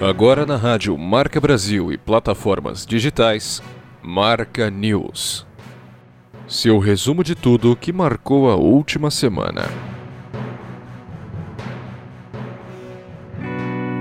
Agora 0.00 0.46
na 0.46 0.56
rádio 0.56 0.96
Marca 0.96 1.38
Brasil 1.38 1.92
e 1.92 1.98
plataformas 1.98 2.86
digitais, 2.86 3.62
Marca 4.02 4.70
News. 4.70 5.46
Seu 6.48 6.78
resumo 6.78 7.22
de 7.22 7.34
tudo 7.34 7.76
que 7.76 7.92
marcou 7.92 8.50
a 8.50 8.56
última 8.56 9.10
semana. 9.10 9.68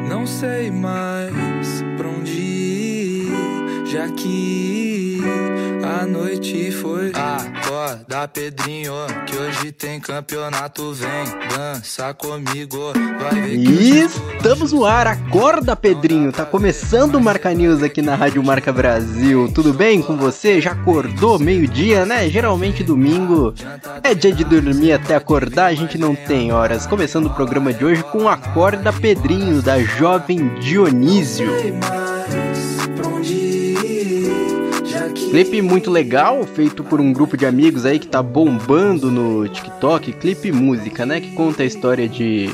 Não 0.10 0.26
sei 0.26 0.72
mais 0.72 1.84
pra 1.98 2.08
onde 2.08 2.32
ir, 2.32 3.86
já 3.86 4.08
que 4.10 4.89
a 5.90 6.06
noite 6.06 6.72
foi. 6.72 7.12
Acorda, 7.16 8.28
Pedrinho, 8.28 8.94
que 9.26 9.36
hoje 9.36 9.72
tem 9.72 10.00
campeonato. 10.00 10.94
Vem 10.94 11.10
dança 11.50 12.14
comigo, 12.14 12.94
vai 13.20 13.42
ver 13.42 13.58
que 13.58 13.72
E 13.72 14.00
estamos 14.02 14.72
no 14.72 14.86
ar, 14.86 15.08
acorda 15.08 15.76
Pedrinho, 15.76 16.32
tá 16.32 16.46
começando 16.46 17.16
o 17.16 17.22
Marca 17.22 17.52
News 17.54 17.82
aqui 17.82 18.02
na 18.02 18.16
Rádio 18.16 18.44
Marca 18.44 18.72
Brasil. 18.72 19.52
Tudo 19.54 19.74
bem 19.74 20.02
com 20.02 20.16
você? 20.16 20.62
Já 20.62 20.72
acordou 20.72 21.40
meio-dia, 21.40 22.06
né? 22.06 22.30
Geralmente 22.30 22.84
domingo 22.84 23.54
é 24.04 24.14
dia 24.14 24.32
de 24.32 24.44
dormir 24.44 24.94
até 24.94 25.16
acordar, 25.16 25.68
a 25.68 25.74
gente 25.74 25.98
não 25.98 26.14
tem 26.14 26.52
horas. 26.52 26.86
Começando 26.86 27.26
o 27.26 27.34
programa 27.34 27.74
de 27.74 27.84
hoje 27.84 28.04
com 28.04 28.30
Acorda 28.30 28.94
Pedrinho, 28.94 29.62
da 29.62 29.80
jovem 29.80 30.50
Dionísio. 30.60 31.50
Clipe 35.30 35.62
muito 35.62 35.92
legal, 35.92 36.44
feito 36.44 36.84
por 36.84 37.00
um 37.00 37.14
grupo 37.14 37.38
de 37.38 37.46
amigos 37.46 37.86
aí 37.86 38.00
que 38.00 38.08
tá 38.08 38.22
bombando 38.22 39.12
no 39.12 39.48
TikTok, 39.48 40.14
clipe 40.14 40.52
música, 40.52 41.06
né? 41.06 41.22
Que 41.22 41.32
conta 41.34 41.62
a 41.62 41.66
história 41.68 42.10
de 42.10 42.50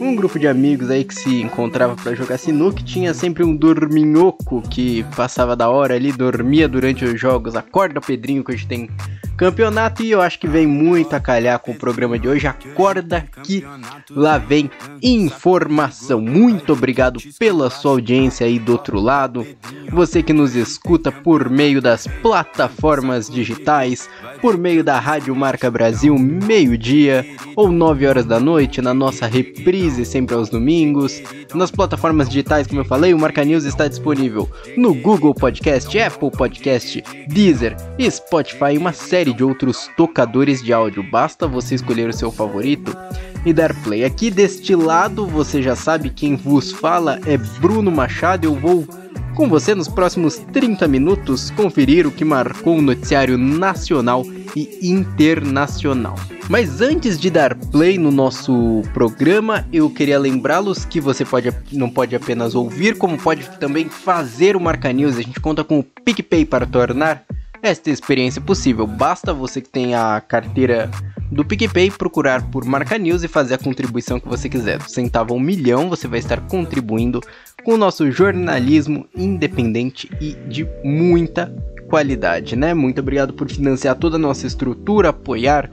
um 0.00 0.14
grupo 0.14 0.38
de 0.38 0.46
amigos 0.46 0.90
aí 0.90 1.04
que 1.04 1.14
se 1.14 1.40
encontrava 1.40 1.96
pra 1.96 2.14
jogar 2.14 2.38
sinuca, 2.38 2.82
tinha 2.82 3.14
sempre 3.14 3.44
um 3.44 3.54
dorminhoco 3.54 4.62
que 4.62 5.04
passava 5.16 5.54
da 5.54 5.68
hora 5.68 5.94
ali, 5.94 6.12
dormia 6.12 6.68
durante 6.68 7.04
os 7.04 7.20
jogos. 7.20 7.56
Acorda 7.56 8.00
Pedrinho 8.00 8.44
que 8.44 8.52
hoje 8.52 8.66
tem 8.66 8.88
campeonato 9.36 10.02
e 10.02 10.10
eu 10.10 10.20
acho 10.20 10.38
que 10.38 10.46
vem 10.46 10.66
muito 10.66 11.14
a 11.14 11.20
calhar 11.20 11.58
com 11.58 11.72
o 11.72 11.74
programa 11.74 12.18
de 12.18 12.28
hoje. 12.28 12.46
Acorda 12.46 13.26
que 13.42 13.64
lá 14.10 14.38
vem 14.38 14.70
informação. 15.02 16.20
Muito 16.20 16.72
obrigado 16.72 17.20
pela 17.38 17.70
sua 17.70 17.92
audiência 17.92 18.46
aí 18.46 18.58
do 18.58 18.72
outro 18.72 19.00
lado. 19.00 19.46
Você 19.90 20.22
que 20.22 20.32
nos 20.32 20.54
escuta 20.54 21.10
por 21.10 21.50
meio 21.50 21.80
das 21.80 22.06
plataformas 22.22 23.28
digitais, 23.28 24.08
por 24.40 24.56
meio 24.56 24.84
da 24.84 24.98
Rádio 24.98 25.34
Marca 25.34 25.70
Brasil, 25.70 26.16
meio-dia 26.18 27.26
ou 27.56 27.70
9 27.70 28.06
horas 28.06 28.24
da 28.24 28.38
noite, 28.38 28.80
na 28.80 28.94
nossa 28.94 29.26
reprise 29.26 29.83
sempre 30.04 30.34
aos 30.34 30.48
domingos. 30.48 31.22
Nas 31.54 31.70
plataformas 31.70 32.28
digitais, 32.28 32.66
como 32.66 32.80
eu 32.80 32.84
falei, 32.84 33.12
o 33.12 33.18
Marca 33.18 33.44
News 33.44 33.64
está 33.64 33.86
disponível 33.86 34.50
no 34.76 34.94
Google 34.94 35.34
Podcast, 35.34 35.98
Apple 35.98 36.30
Podcast, 36.30 37.02
Deezer, 37.28 37.76
Spotify 38.10 38.74
e 38.74 38.78
uma 38.78 38.92
série 38.92 39.32
de 39.32 39.44
outros 39.44 39.90
tocadores 39.96 40.62
de 40.62 40.72
áudio. 40.72 41.02
Basta 41.10 41.46
você 41.46 41.74
escolher 41.74 42.08
o 42.08 42.12
seu 42.12 42.30
favorito 42.30 42.96
e 43.44 43.52
dar 43.52 43.74
play. 43.82 44.04
Aqui 44.04 44.30
deste 44.30 44.74
lado, 44.74 45.26
você 45.26 45.62
já 45.62 45.76
sabe 45.76 46.10
quem 46.10 46.36
vos 46.36 46.72
fala 46.72 47.20
é 47.26 47.36
Bruno 47.36 47.90
Machado. 47.90 48.46
Eu 48.46 48.54
vou 48.54 48.86
com 49.34 49.48
você 49.48 49.74
nos 49.74 49.88
próximos 49.88 50.36
30 50.52 50.86
minutos 50.88 51.50
conferir 51.50 52.06
o 52.06 52.10
que 52.10 52.24
marcou 52.24 52.78
o 52.78 52.82
noticiário 52.82 53.36
nacional 53.36 54.24
e 54.54 54.78
internacional. 54.82 56.14
Mas 56.48 56.82
antes 56.82 57.18
de 57.18 57.30
dar 57.30 57.54
play 57.54 57.96
no 57.96 58.10
nosso 58.10 58.82
programa, 58.92 59.66
eu 59.72 59.88
queria 59.88 60.18
lembrá-los 60.18 60.84
que 60.84 61.00
você 61.00 61.24
pode, 61.24 61.50
não 61.72 61.88
pode 61.88 62.14
apenas 62.14 62.54
ouvir, 62.54 62.98
como 62.98 63.16
pode 63.16 63.48
também 63.58 63.88
fazer 63.88 64.54
o 64.54 64.60
Marca 64.60 64.92
News. 64.92 65.16
A 65.16 65.22
gente 65.22 65.40
conta 65.40 65.64
com 65.64 65.78
o 65.78 65.82
PicPay 65.82 66.44
para 66.44 66.66
tornar 66.66 67.24
esta 67.62 67.90
experiência 67.90 68.42
possível. 68.42 68.86
Basta 68.86 69.32
você 69.32 69.60
que 69.62 69.70
tem 69.70 69.94
a 69.94 70.20
carteira 70.20 70.90
do 71.32 71.44
PicPay 71.44 71.90
procurar 71.90 72.42
por 72.50 72.64
Marca 72.66 72.98
News 72.98 73.22
e 73.22 73.28
fazer 73.28 73.54
a 73.54 73.58
contribuição 73.58 74.20
que 74.20 74.28
você 74.28 74.46
quiser. 74.46 74.78
Do 74.78 74.90
centavo 74.90 75.34
um 75.34 75.40
milhão, 75.40 75.88
você 75.88 76.06
vai 76.06 76.18
estar 76.18 76.40
contribuindo 76.42 77.22
com 77.64 77.72
o 77.72 77.78
nosso 77.78 78.10
jornalismo 78.10 79.08
independente 79.16 80.10
e 80.20 80.34
de 80.46 80.68
muita 80.84 81.50
qualidade, 81.88 82.54
né? 82.54 82.74
Muito 82.74 83.00
obrigado 83.00 83.32
por 83.32 83.50
financiar 83.50 83.96
toda 83.96 84.16
a 84.16 84.18
nossa 84.18 84.46
estrutura, 84.46 85.08
apoiar 85.08 85.70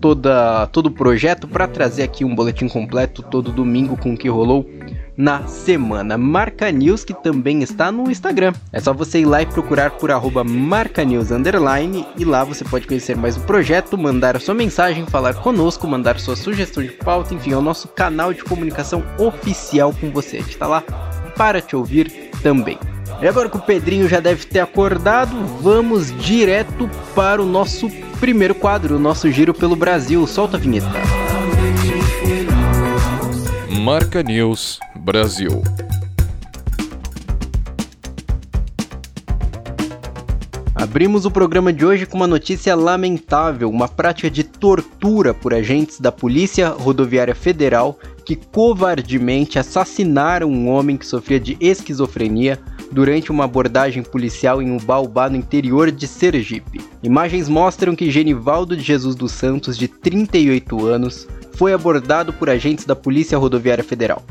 toda, 0.00 0.66
todo 0.68 0.86
o 0.86 0.90
projeto 0.90 1.46
para 1.46 1.68
trazer 1.68 2.02
aqui 2.02 2.24
um 2.24 2.34
boletim 2.34 2.68
completo 2.68 3.22
todo 3.22 3.52
domingo 3.52 3.96
com 3.96 4.14
o 4.14 4.16
que 4.16 4.28
rolou 4.28 4.68
na 5.16 5.46
semana. 5.46 6.16
Marca 6.16 6.70
News 6.72 7.04
que 7.04 7.12
também 7.12 7.62
está 7.62 7.92
no 7.92 8.10
Instagram. 8.10 8.54
É 8.72 8.80
só 8.80 8.94
você 8.94 9.20
ir 9.20 9.26
lá 9.26 9.42
e 9.42 9.46
procurar 9.46 9.90
por 9.92 10.10
arroba 10.10 10.42
Marca 10.42 11.04
News 11.04 11.30
Underline 11.30 12.06
e 12.16 12.24
lá 12.24 12.42
você 12.42 12.64
pode 12.64 12.86
conhecer 12.86 13.16
mais 13.16 13.36
o 13.36 13.40
projeto, 13.40 13.98
mandar 13.98 14.36
a 14.36 14.40
sua 14.40 14.54
mensagem, 14.54 15.04
falar 15.06 15.34
conosco, 15.34 15.86
mandar 15.86 16.18
sua 16.18 16.36
sugestão 16.36 16.82
de 16.82 16.90
pauta, 16.92 17.34
enfim, 17.34 17.52
é 17.52 17.56
o 17.56 17.62
nosso 17.62 17.88
canal 17.88 18.32
de 18.32 18.42
comunicação 18.42 19.04
oficial 19.18 19.94
com 20.00 20.10
você. 20.10 20.38
A 20.38 20.40
gente 20.40 20.52
está 20.52 20.66
lá 20.66 20.82
para 21.36 21.60
te 21.60 21.76
ouvir 21.76 22.30
também. 22.42 22.78
E 23.20 23.28
agora 23.28 23.50
que 23.50 23.56
o 23.56 23.60
Pedrinho 23.60 24.08
já 24.08 24.20
deve 24.20 24.46
ter 24.46 24.60
acordado, 24.60 25.36
vamos 25.60 26.10
direto 26.22 26.88
para 27.14 27.42
o 27.42 27.46
nosso 27.46 27.90
primeiro 28.20 28.54
quadro, 28.54 28.96
o 28.96 28.98
nosso 28.98 29.32
giro 29.32 29.54
pelo 29.54 29.74
Brasil. 29.74 30.26
Solta 30.26 30.58
a 30.58 30.60
vinheta. 30.60 30.92
Marca 33.82 34.22
News 34.22 34.78
Brasil. 34.94 35.62
Abrimos 40.74 41.24
o 41.24 41.30
programa 41.30 41.72
de 41.72 41.86
hoje 41.86 42.04
com 42.04 42.16
uma 42.16 42.26
notícia 42.26 42.74
lamentável, 42.74 43.70
uma 43.70 43.88
prática 43.88 44.30
de 44.30 44.44
tortura 44.44 45.32
por 45.32 45.54
agentes 45.54 45.98
da 45.98 46.12
Polícia 46.12 46.68
Rodoviária 46.68 47.34
Federal 47.34 47.98
que 48.24 48.36
covardemente 48.36 49.58
assassinaram 49.58 50.48
um 50.48 50.68
homem 50.68 50.96
que 50.96 51.06
sofria 51.06 51.40
de 51.40 51.56
esquizofrenia 51.60 52.58
durante 52.90 53.30
uma 53.30 53.44
abordagem 53.44 54.02
policial 54.02 54.60
em 54.60 54.76
Ubaubá, 54.76 55.28
no 55.28 55.36
interior 55.36 55.90
de 55.90 56.06
Sergipe. 56.06 56.80
Imagens 57.02 57.48
mostram 57.48 57.94
que 57.94 58.10
Genivaldo 58.10 58.76
de 58.76 58.82
Jesus 58.82 59.14
dos 59.14 59.32
Santos, 59.32 59.76
de 59.76 59.88
38 59.88 60.86
anos, 60.86 61.28
foi 61.52 61.72
abordado 61.72 62.32
por 62.32 62.48
agentes 62.48 62.84
da 62.84 62.96
Polícia 62.96 63.38
Rodoviária 63.38 63.84
Federal. 63.84 64.22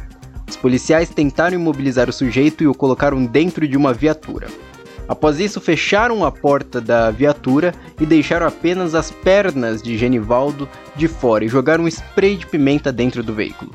Os 0.48 0.56
policiais 0.56 1.10
tentaram 1.10 1.56
imobilizar 1.56 2.10
o 2.10 2.14
sujeito 2.14 2.64
e 2.64 2.68
o 2.68 2.74
colocaram 2.74 3.24
dentro 3.26 3.68
de 3.68 3.78
uma 3.78 3.94
viatura. 3.94 4.48
Após 5.08 5.40
isso, 5.40 5.60
fecharam 5.60 6.24
a 6.24 6.32
porta 6.32 6.80
da 6.80 7.10
viatura 7.10 7.74
e 8.00 8.06
deixaram 8.06 8.46
apenas 8.46 8.94
as 8.94 9.10
pernas 9.10 9.82
de 9.82 9.98
Genivaldo 9.98 10.70
de 10.96 11.08
fora 11.08 11.44
e 11.44 11.48
jogaram 11.48 11.86
um 11.86 11.88
spray 11.88 12.36
de 12.36 12.46
pimenta 12.46 12.92
dentro 12.92 13.24
do 13.24 13.34
veículo. 13.34 13.72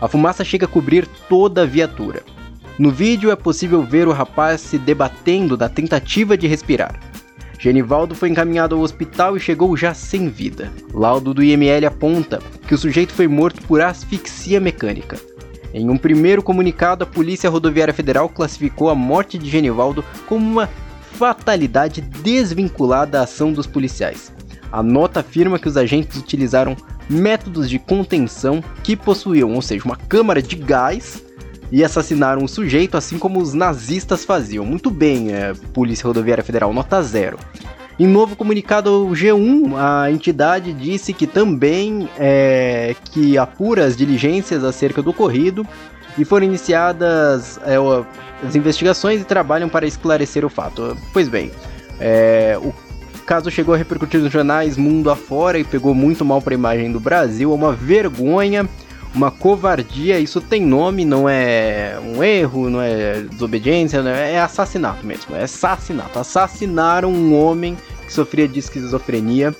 A 0.00 0.06
fumaça 0.06 0.44
chega 0.44 0.66
a 0.66 0.68
cobrir 0.68 1.06
toda 1.28 1.62
a 1.62 1.66
viatura. 1.66 2.22
No 2.78 2.90
vídeo 2.90 3.30
é 3.30 3.36
possível 3.36 3.82
ver 3.82 4.06
o 4.06 4.12
rapaz 4.12 4.60
se 4.60 4.76
debatendo 4.78 5.56
na 5.56 5.66
tentativa 5.66 6.36
de 6.36 6.46
respirar. 6.46 7.00
Genivaldo 7.58 8.14
foi 8.14 8.28
encaminhado 8.28 8.74
ao 8.74 8.82
hospital 8.82 9.34
e 9.34 9.40
chegou 9.40 9.74
já 9.78 9.94
sem 9.94 10.28
vida. 10.28 10.70
Laudo 10.92 11.32
do 11.32 11.42
IML 11.42 11.86
aponta 11.86 12.38
que 12.68 12.74
o 12.74 12.78
sujeito 12.78 13.14
foi 13.14 13.26
morto 13.26 13.62
por 13.62 13.80
asfixia 13.80 14.60
mecânica. 14.60 15.18
Em 15.72 15.88
um 15.88 15.96
primeiro 15.96 16.42
comunicado, 16.42 17.02
a 17.02 17.06
Polícia 17.06 17.48
Rodoviária 17.48 17.94
Federal 17.94 18.28
classificou 18.28 18.90
a 18.90 18.94
morte 18.94 19.38
de 19.38 19.48
Genivaldo 19.48 20.04
como 20.26 20.44
uma 20.46 20.68
fatalidade 21.12 22.02
desvinculada 22.02 23.12
da 23.12 23.22
ação 23.22 23.54
dos 23.54 23.66
policiais. 23.66 24.30
A 24.70 24.82
nota 24.82 25.20
afirma 25.20 25.58
que 25.58 25.68
os 25.68 25.78
agentes 25.78 26.18
utilizaram 26.18 26.76
métodos 27.08 27.70
de 27.70 27.78
contenção 27.78 28.62
que 28.82 28.94
possuíam, 28.94 29.54
ou 29.54 29.62
seja, 29.62 29.84
uma 29.86 29.96
câmara 29.96 30.42
de 30.42 30.56
gás 30.56 31.24
e 31.70 31.84
assassinaram 31.84 32.44
o 32.44 32.48
sujeito, 32.48 32.96
assim 32.96 33.18
como 33.18 33.40
os 33.40 33.52
nazistas 33.54 34.24
faziam. 34.24 34.64
Muito 34.64 34.90
bem, 34.90 35.32
é, 35.32 35.52
Polícia 35.72 36.06
Rodoviária 36.06 36.44
Federal, 36.44 36.72
nota 36.72 37.02
zero. 37.02 37.38
Em 37.98 38.06
novo 38.06 38.36
comunicado 38.36 38.90
ao 38.90 39.06
G1, 39.06 39.74
a 39.74 40.10
entidade 40.10 40.72
disse 40.72 41.14
que 41.14 41.26
também 41.26 42.08
é, 42.18 42.94
que 43.10 43.38
apura 43.38 43.86
as 43.86 43.96
diligências 43.96 44.62
acerca 44.62 45.00
do 45.00 45.10
ocorrido 45.10 45.66
e 46.18 46.24
foram 46.24 46.44
iniciadas 46.44 47.58
é, 47.64 47.76
as 48.46 48.54
investigações 48.54 49.22
e 49.22 49.24
trabalham 49.24 49.68
para 49.68 49.86
esclarecer 49.86 50.44
o 50.44 50.50
fato. 50.50 50.96
Pois 51.10 51.26
bem, 51.26 51.50
é, 51.98 52.58
o 52.62 52.72
caso 53.24 53.50
chegou 53.50 53.74
a 53.74 53.78
repercutir 53.78 54.20
nos 54.20 54.30
jornais 54.30 54.76
mundo 54.76 55.10
afora 55.10 55.58
e 55.58 55.64
pegou 55.64 55.94
muito 55.94 56.22
mal 56.22 56.42
para 56.42 56.52
a 56.52 56.58
imagem 56.58 56.92
do 56.92 57.00
Brasil, 57.00 57.50
é 57.50 57.54
uma 57.54 57.72
vergonha 57.72 58.68
uma 59.16 59.30
covardia, 59.30 60.20
isso 60.20 60.42
tem 60.42 60.60
nome, 60.60 61.02
não 61.02 61.26
é 61.26 61.98
um 62.04 62.22
erro, 62.22 62.68
não 62.68 62.82
é 62.82 63.22
desobediência, 63.22 64.02
não 64.02 64.10
é, 64.10 64.34
é 64.34 64.40
assassinato 64.40 65.06
mesmo, 65.06 65.34
é 65.34 65.44
assassinato. 65.44 66.18
Assassinaram 66.18 67.10
um 67.10 67.34
homem 67.34 67.78
que 68.04 68.12
sofria 68.12 68.46
de 68.46 68.58
esquizofrenia 68.58 69.56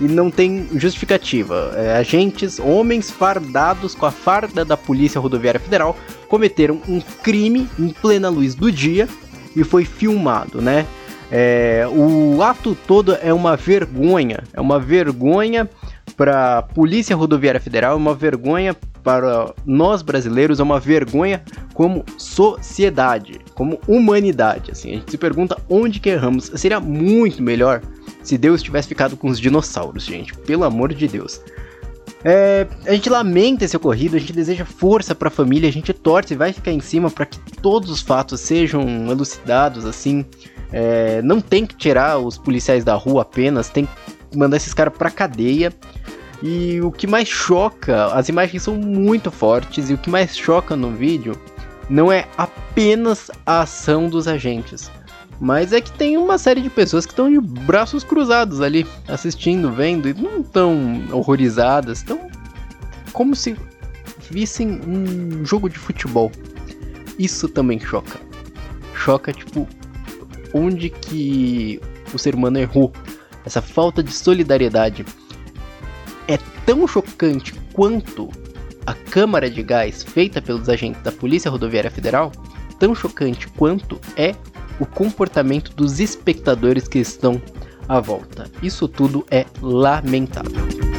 e 0.00 0.04
não 0.04 0.30
tem 0.30 0.68
justificativa. 0.76 1.72
É, 1.76 1.96
agentes, 1.96 2.60
homens 2.60 3.10
fardados 3.10 3.96
com 3.96 4.06
a 4.06 4.12
farda 4.12 4.64
da 4.64 4.76
Polícia 4.76 5.20
Rodoviária 5.20 5.58
Federal, 5.58 5.96
cometeram 6.28 6.80
um 6.88 7.00
crime 7.00 7.68
em 7.76 7.88
plena 7.88 8.28
luz 8.28 8.54
do 8.54 8.70
dia 8.70 9.08
e 9.56 9.64
foi 9.64 9.84
filmado, 9.84 10.62
né? 10.62 10.86
É, 11.32 11.84
o 11.90 12.42
ato 12.42 12.76
todo 12.86 13.16
é 13.20 13.32
uma 13.32 13.56
vergonha, 13.56 14.44
é 14.52 14.60
uma 14.60 14.78
vergonha 14.78 15.68
para 16.16 16.58
a 16.58 16.62
Polícia 16.62 17.14
Rodoviária 17.16 17.60
Federal, 17.60 17.92
é 17.92 17.96
uma 17.96 18.14
vergonha 18.14 18.76
para 19.02 19.54
nós 19.64 20.02
brasileiros, 20.02 20.60
é 20.60 20.62
uma 20.62 20.80
vergonha 20.80 21.42
como 21.74 22.04
sociedade, 22.18 23.40
como 23.54 23.80
humanidade. 23.86 24.70
Assim, 24.70 24.90
a 24.90 24.94
gente 24.94 25.10
se 25.10 25.18
pergunta 25.18 25.56
onde 25.68 26.00
que 26.00 26.10
erramos. 26.10 26.50
Seria 26.54 26.80
muito 26.80 27.42
melhor 27.42 27.82
se 28.22 28.36
Deus 28.36 28.62
tivesse 28.62 28.88
ficado 28.88 29.16
com 29.16 29.28
os 29.28 29.40
dinossauros, 29.40 30.04
gente. 30.04 30.36
Pelo 30.38 30.64
amor 30.64 30.92
de 30.92 31.08
Deus. 31.08 31.40
É, 32.22 32.66
a 32.86 32.92
gente 32.92 33.08
lamenta 33.08 33.64
esse 33.64 33.76
ocorrido, 33.76 34.16
a 34.16 34.20
gente 34.20 34.32
deseja 34.32 34.64
força 34.64 35.14
para 35.14 35.28
a 35.28 35.30
família, 35.30 35.68
a 35.68 35.72
gente 35.72 35.92
torce 35.92 36.34
e 36.34 36.36
vai 36.36 36.52
ficar 36.52 36.70
em 36.70 36.80
cima 36.80 37.10
para 37.10 37.24
que 37.24 37.38
todos 37.62 37.90
os 37.90 38.02
fatos 38.02 38.40
sejam 38.40 39.10
elucidados, 39.10 39.86
assim. 39.86 40.24
É, 40.72 41.20
não 41.22 41.40
tem 41.40 41.66
que 41.66 41.74
tirar 41.74 42.18
os 42.18 42.36
policiais 42.38 42.84
da 42.84 42.94
rua 42.94 43.22
apenas, 43.22 43.68
tem 43.70 43.86
que 43.86 44.38
mandar 44.38 44.58
esses 44.58 44.74
caras 44.74 44.94
pra 44.96 45.10
cadeia. 45.10 45.72
E 46.42 46.80
o 46.80 46.90
que 46.90 47.06
mais 47.06 47.28
choca, 47.28 48.06
as 48.06 48.28
imagens 48.28 48.62
são 48.62 48.74
muito 48.76 49.30
fortes, 49.30 49.90
e 49.90 49.94
o 49.94 49.98
que 49.98 50.08
mais 50.08 50.36
choca 50.36 50.74
no 50.74 50.90
vídeo 50.90 51.38
não 51.88 52.10
é 52.10 52.26
apenas 52.38 53.30
a 53.44 53.62
ação 53.62 54.08
dos 54.08 54.26
agentes, 54.26 54.90
mas 55.40 55.72
é 55.72 55.80
que 55.80 55.90
tem 55.92 56.16
uma 56.16 56.38
série 56.38 56.60
de 56.60 56.70
pessoas 56.70 57.04
que 57.04 57.12
estão 57.12 57.30
de 57.30 57.40
braços 57.40 58.04
cruzados 58.04 58.60
ali, 58.60 58.86
assistindo, 59.08 59.72
vendo, 59.72 60.08
e 60.08 60.14
não 60.14 60.42
tão 60.42 61.02
horrorizadas, 61.12 61.98
estão 61.98 62.30
como 63.12 63.34
se 63.34 63.56
vissem 64.30 64.80
um 64.86 65.44
jogo 65.44 65.68
de 65.68 65.78
futebol. 65.78 66.30
Isso 67.18 67.48
também 67.48 67.80
choca. 67.80 68.20
Choca, 68.94 69.32
tipo, 69.32 69.66
onde 70.54 70.88
que 70.88 71.80
o 72.14 72.18
ser 72.18 72.34
humano 72.34 72.58
errou. 72.58 72.92
Essa 73.44 73.60
falta 73.60 74.02
de 74.02 74.12
solidariedade 74.12 75.04
é 76.30 76.38
tão 76.64 76.86
chocante 76.86 77.52
quanto 77.72 78.30
a 78.86 78.94
câmara 78.94 79.50
de 79.50 79.62
gás 79.62 80.04
feita 80.04 80.40
pelos 80.40 80.68
agentes 80.68 81.02
da 81.02 81.10
Polícia 81.10 81.50
Rodoviária 81.50 81.90
Federal, 81.90 82.30
tão 82.78 82.94
chocante 82.94 83.48
quanto 83.48 84.00
é 84.16 84.34
o 84.78 84.86
comportamento 84.86 85.74
dos 85.74 85.98
espectadores 85.98 86.86
que 86.86 87.00
estão 87.00 87.42
à 87.88 87.98
volta. 87.98 88.48
Isso 88.62 88.86
tudo 88.86 89.26
é 89.30 89.44
lamentável. 89.60 90.89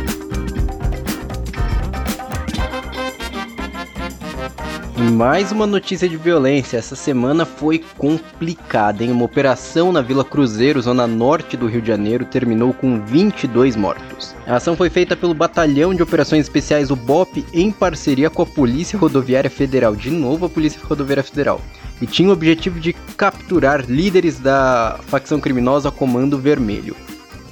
Mais 5.01 5.51
uma 5.51 5.65
notícia 5.65 6.07
de 6.07 6.15
violência. 6.15 6.77
Essa 6.77 6.95
semana 6.95 7.43
foi 7.43 7.83
complicada, 7.97 9.03
hein? 9.03 9.11
Uma 9.11 9.25
operação 9.25 9.91
na 9.91 9.99
Vila 9.99 10.23
Cruzeiro, 10.23 10.79
zona 10.79 11.07
norte 11.07 11.57
do 11.57 11.65
Rio 11.65 11.81
de 11.81 11.87
Janeiro, 11.87 12.23
terminou 12.23 12.71
com 12.71 13.03
22 13.03 13.75
mortos. 13.75 14.35
A 14.45 14.57
ação 14.57 14.75
foi 14.75 14.91
feita 14.91 15.15
pelo 15.15 15.33
Batalhão 15.33 15.95
de 15.95 16.03
Operações 16.03 16.41
Especiais, 16.41 16.91
o 16.91 16.95
BOP, 16.95 17.43
em 17.51 17.71
parceria 17.71 18.29
com 18.29 18.43
a 18.43 18.45
Polícia 18.45 18.99
Rodoviária 18.99 19.49
Federal. 19.49 19.95
De 19.95 20.11
novo, 20.11 20.45
a 20.45 20.49
Polícia 20.49 20.79
Rodoviária 20.83 21.23
Federal 21.23 21.59
e 22.01 22.07
tinha 22.07 22.29
o 22.29 22.33
objetivo 22.33 22.79
de 22.79 22.93
capturar 22.93 23.85
líderes 23.87 24.39
da 24.39 24.99
facção 25.07 25.39
criminosa 25.39 25.91
Comando 25.91 26.37
Vermelho. 26.37 26.95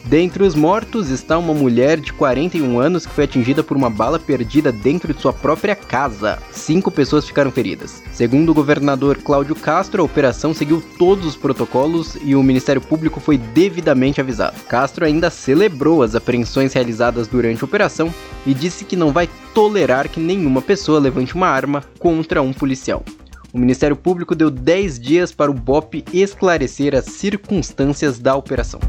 Dentre 0.09 0.43
os 0.43 0.55
mortos 0.55 1.11
está 1.11 1.37
uma 1.37 1.53
mulher 1.53 1.99
de 1.99 2.11
41 2.11 2.79
anos 2.79 3.05
que 3.05 3.13
foi 3.13 3.25
atingida 3.25 3.63
por 3.63 3.77
uma 3.77 3.91
bala 3.91 4.17
perdida 4.17 4.71
dentro 4.71 5.13
de 5.13 5.21
sua 5.21 5.31
própria 5.31 5.75
casa. 5.75 6.39
Cinco 6.51 6.89
pessoas 6.89 7.27
ficaram 7.27 7.51
feridas. 7.51 8.01
Segundo 8.11 8.49
o 8.49 8.53
governador 8.55 9.17
Cláudio 9.17 9.53
Castro, 9.53 10.01
a 10.01 10.05
operação 10.05 10.51
seguiu 10.51 10.83
todos 10.97 11.27
os 11.27 11.35
protocolos 11.35 12.17
e 12.23 12.35
o 12.35 12.41
Ministério 12.41 12.81
Público 12.81 13.19
foi 13.19 13.37
devidamente 13.37 14.19
avisado. 14.19 14.59
Castro 14.63 15.05
ainda 15.05 15.29
celebrou 15.29 16.01
as 16.01 16.15
apreensões 16.15 16.73
realizadas 16.73 17.27
durante 17.27 17.63
a 17.63 17.67
operação 17.67 18.11
e 18.47 18.53
disse 18.55 18.85
que 18.85 18.95
não 18.95 19.11
vai 19.11 19.29
tolerar 19.53 20.09
que 20.09 20.19
nenhuma 20.19 20.59
pessoa 20.59 20.99
levante 20.99 21.35
uma 21.35 21.49
arma 21.49 21.83
contra 21.99 22.41
um 22.41 22.51
policial. 22.51 23.03
O 23.53 23.59
Ministério 23.59 23.95
Público 23.95 24.33
deu 24.33 24.49
10 24.49 24.99
dias 24.99 25.31
para 25.31 25.51
o 25.51 25.53
BOP 25.53 26.03
esclarecer 26.11 26.95
as 26.95 27.05
circunstâncias 27.05 28.17
da 28.17 28.35
operação. 28.35 28.79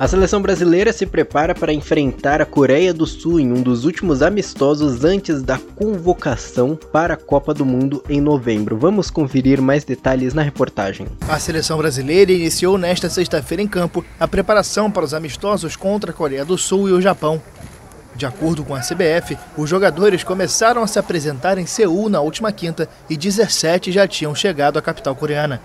A 0.00 0.06
seleção 0.06 0.40
brasileira 0.40 0.92
se 0.92 1.04
prepara 1.04 1.56
para 1.56 1.72
enfrentar 1.72 2.40
a 2.40 2.46
Coreia 2.46 2.94
do 2.94 3.04
Sul 3.04 3.40
em 3.40 3.50
um 3.50 3.60
dos 3.60 3.84
últimos 3.84 4.22
amistosos 4.22 5.04
antes 5.04 5.42
da 5.42 5.58
convocação 5.58 6.78
para 6.92 7.14
a 7.14 7.16
Copa 7.16 7.52
do 7.52 7.66
Mundo 7.66 8.00
em 8.08 8.20
novembro. 8.20 8.78
Vamos 8.78 9.10
conferir 9.10 9.60
mais 9.60 9.82
detalhes 9.82 10.34
na 10.34 10.42
reportagem. 10.42 11.08
A 11.28 11.40
seleção 11.40 11.76
brasileira 11.78 12.30
iniciou 12.30 12.78
nesta 12.78 13.10
sexta-feira 13.10 13.60
em 13.60 13.66
campo 13.66 14.04
a 14.20 14.28
preparação 14.28 14.88
para 14.88 15.04
os 15.04 15.12
amistosos 15.12 15.74
contra 15.74 16.12
a 16.12 16.14
Coreia 16.14 16.44
do 16.44 16.56
Sul 16.56 16.88
e 16.88 16.92
o 16.92 17.00
Japão. 17.00 17.42
De 18.14 18.24
acordo 18.24 18.62
com 18.62 18.76
a 18.76 18.80
CBF, 18.80 19.36
os 19.56 19.68
jogadores 19.68 20.22
começaram 20.22 20.80
a 20.80 20.86
se 20.86 21.00
apresentar 21.00 21.58
em 21.58 21.66
Seul 21.66 22.08
na 22.08 22.20
última 22.20 22.52
quinta 22.52 22.88
e 23.10 23.16
17 23.16 23.90
já 23.90 24.06
tinham 24.06 24.32
chegado 24.32 24.78
à 24.78 24.82
capital 24.82 25.16
coreana. 25.16 25.60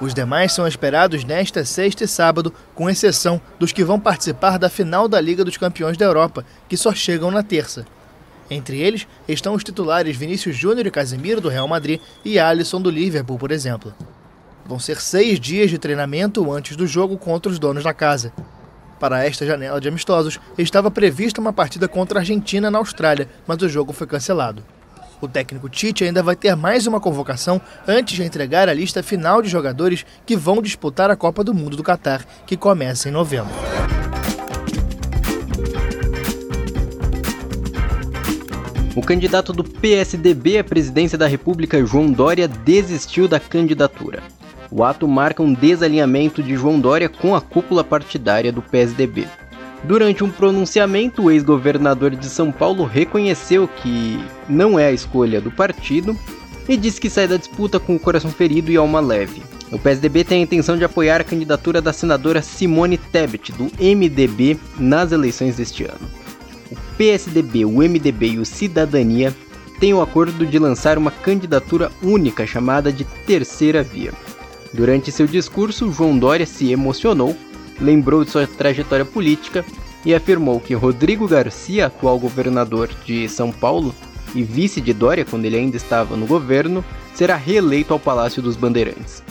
Os 0.00 0.14
demais 0.14 0.52
são 0.52 0.66
esperados 0.66 1.24
nesta 1.24 1.62
sexta 1.62 2.04
e 2.04 2.08
sábado, 2.08 2.54
com 2.74 2.88
exceção 2.88 3.38
dos 3.58 3.70
que 3.70 3.84
vão 3.84 4.00
participar 4.00 4.58
da 4.58 4.70
final 4.70 5.06
da 5.06 5.20
Liga 5.20 5.44
dos 5.44 5.58
Campeões 5.58 5.98
da 5.98 6.06
Europa, 6.06 6.42
que 6.66 6.76
só 6.76 6.94
chegam 6.94 7.30
na 7.30 7.42
terça. 7.42 7.84
Entre 8.50 8.80
eles 8.80 9.06
estão 9.28 9.54
os 9.54 9.62
titulares 9.62 10.16
Vinícius 10.16 10.56
Júnior 10.56 10.86
e 10.86 10.90
Casemiro 10.90 11.40
do 11.40 11.50
Real 11.50 11.68
Madrid 11.68 12.00
e 12.24 12.38
Alisson 12.38 12.80
do 12.80 12.90
Liverpool, 12.90 13.38
por 13.38 13.52
exemplo. 13.52 13.92
Vão 14.64 14.78
ser 14.78 14.98
seis 15.00 15.38
dias 15.38 15.68
de 15.68 15.78
treinamento 15.78 16.50
antes 16.50 16.76
do 16.76 16.86
jogo 16.86 17.18
contra 17.18 17.52
os 17.52 17.58
donos 17.58 17.84
da 17.84 17.92
casa. 17.92 18.32
Para 18.98 19.24
esta 19.24 19.44
janela 19.44 19.80
de 19.80 19.88
amistosos, 19.88 20.40
estava 20.56 20.90
prevista 20.90 21.40
uma 21.40 21.52
partida 21.52 21.86
contra 21.86 22.18
a 22.18 22.22
Argentina 22.22 22.70
na 22.70 22.78
Austrália, 22.78 23.28
mas 23.46 23.60
o 23.60 23.68
jogo 23.68 23.92
foi 23.92 24.06
cancelado. 24.06 24.64
O 25.20 25.28
técnico 25.28 25.68
Tite 25.68 26.04
ainda 26.04 26.22
vai 26.22 26.34
ter 26.34 26.56
mais 26.56 26.86
uma 26.86 26.98
convocação 26.98 27.60
antes 27.86 28.14
de 28.14 28.22
entregar 28.22 28.68
a 28.68 28.74
lista 28.74 29.02
final 29.02 29.42
de 29.42 29.50
jogadores 29.50 30.06
que 30.24 30.34
vão 30.34 30.62
disputar 30.62 31.10
a 31.10 31.16
Copa 31.16 31.44
do 31.44 31.52
Mundo 31.52 31.76
do 31.76 31.82
Catar, 31.82 32.24
que 32.46 32.56
começa 32.56 33.08
em 33.08 33.12
novembro. 33.12 33.52
O 38.96 39.02
candidato 39.02 39.52
do 39.52 39.62
PSDB 39.62 40.58
à 40.58 40.64
presidência 40.64 41.16
da 41.16 41.26
República, 41.26 41.84
João 41.84 42.10
Dória, 42.10 42.48
desistiu 42.48 43.28
da 43.28 43.38
candidatura. 43.38 44.22
O 44.70 44.82
ato 44.82 45.06
marca 45.06 45.42
um 45.42 45.52
desalinhamento 45.52 46.42
de 46.42 46.54
João 46.56 46.80
Dória 46.80 47.08
com 47.08 47.34
a 47.34 47.40
cúpula 47.40 47.84
partidária 47.84 48.52
do 48.52 48.62
PSDB. 48.62 49.26
Durante 49.82 50.22
um 50.22 50.30
pronunciamento, 50.30 51.22
o 51.22 51.30
ex-governador 51.30 52.10
de 52.10 52.26
São 52.26 52.52
Paulo 52.52 52.84
reconheceu 52.84 53.66
que 53.66 54.22
não 54.48 54.78
é 54.78 54.86
a 54.86 54.92
escolha 54.92 55.40
do 55.40 55.50
partido 55.50 56.16
e 56.68 56.76
disse 56.76 57.00
que 57.00 57.08
sai 57.08 57.26
da 57.26 57.36
disputa 57.36 57.80
com 57.80 57.96
o 57.96 58.00
coração 58.00 58.30
ferido 58.30 58.70
e 58.70 58.76
alma 58.76 59.00
leve. 59.00 59.42
O 59.72 59.78
PSDB 59.78 60.24
tem 60.24 60.40
a 60.40 60.42
intenção 60.42 60.76
de 60.76 60.84
apoiar 60.84 61.20
a 61.20 61.24
candidatura 61.24 61.80
da 61.80 61.92
senadora 61.92 62.42
Simone 62.42 62.98
Tebet, 62.98 63.52
do 63.52 63.70
MDB, 63.80 64.58
nas 64.78 65.12
eleições 65.12 65.56
deste 65.56 65.84
ano. 65.84 66.08
O 66.70 66.76
PSDB, 66.96 67.64
o 67.64 67.78
MDB 67.78 68.32
e 68.32 68.38
o 68.38 68.44
Cidadania 68.44 69.34
têm 69.78 69.94
o 69.94 70.02
acordo 70.02 70.44
de 70.44 70.58
lançar 70.58 70.98
uma 70.98 71.10
candidatura 71.10 71.90
única 72.02 72.46
chamada 72.46 72.92
de 72.92 73.04
Terceira 73.26 73.82
Via. 73.82 74.12
Durante 74.72 75.10
seu 75.10 75.26
discurso, 75.26 75.90
João 75.92 76.18
Dória 76.18 76.46
se 76.46 76.70
emocionou, 76.70 77.36
lembrou 77.80 78.24
de 78.24 78.30
sua 78.30 78.46
trajetória 78.46 79.04
política 79.04 79.64
e 80.04 80.14
afirmou 80.14 80.60
que 80.60 80.74
Rodrigo 80.74 81.28
Garcia, 81.28 81.86
atual 81.86 82.18
governador 82.18 82.88
de 83.04 83.28
São 83.28 83.52
Paulo 83.52 83.94
e 84.34 84.42
vice 84.42 84.80
de 84.80 84.92
Dória 84.92 85.24
quando 85.24 85.44
ele 85.44 85.56
ainda 85.56 85.76
estava 85.76 86.16
no 86.16 86.26
governo, 86.26 86.84
será 87.14 87.36
reeleito 87.36 87.92
ao 87.92 87.98
Palácio 87.98 88.42
dos 88.42 88.56
Bandeirantes. 88.56 89.22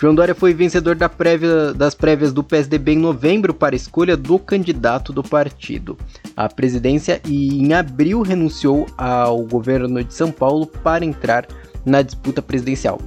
João 0.00 0.14
Dória 0.14 0.34
foi 0.34 0.54
vencedor 0.54 0.96
da 0.96 1.10
prévia, 1.10 1.74
das 1.74 1.94
prévias 1.94 2.32
do 2.32 2.42
PSDB 2.42 2.92
em 2.92 2.98
novembro 2.98 3.52
para 3.52 3.76
escolha 3.76 4.16
do 4.16 4.38
candidato 4.38 5.12
do 5.12 5.22
partido 5.22 5.98
à 6.34 6.48
presidência 6.48 7.20
e 7.26 7.62
em 7.62 7.74
abril 7.74 8.22
renunciou 8.22 8.86
ao 8.96 9.42
governo 9.42 10.02
de 10.02 10.14
São 10.14 10.32
Paulo 10.32 10.66
para 10.66 11.04
entrar 11.04 11.46
na 11.84 12.00
disputa 12.00 12.40
presidencial. 12.40 12.98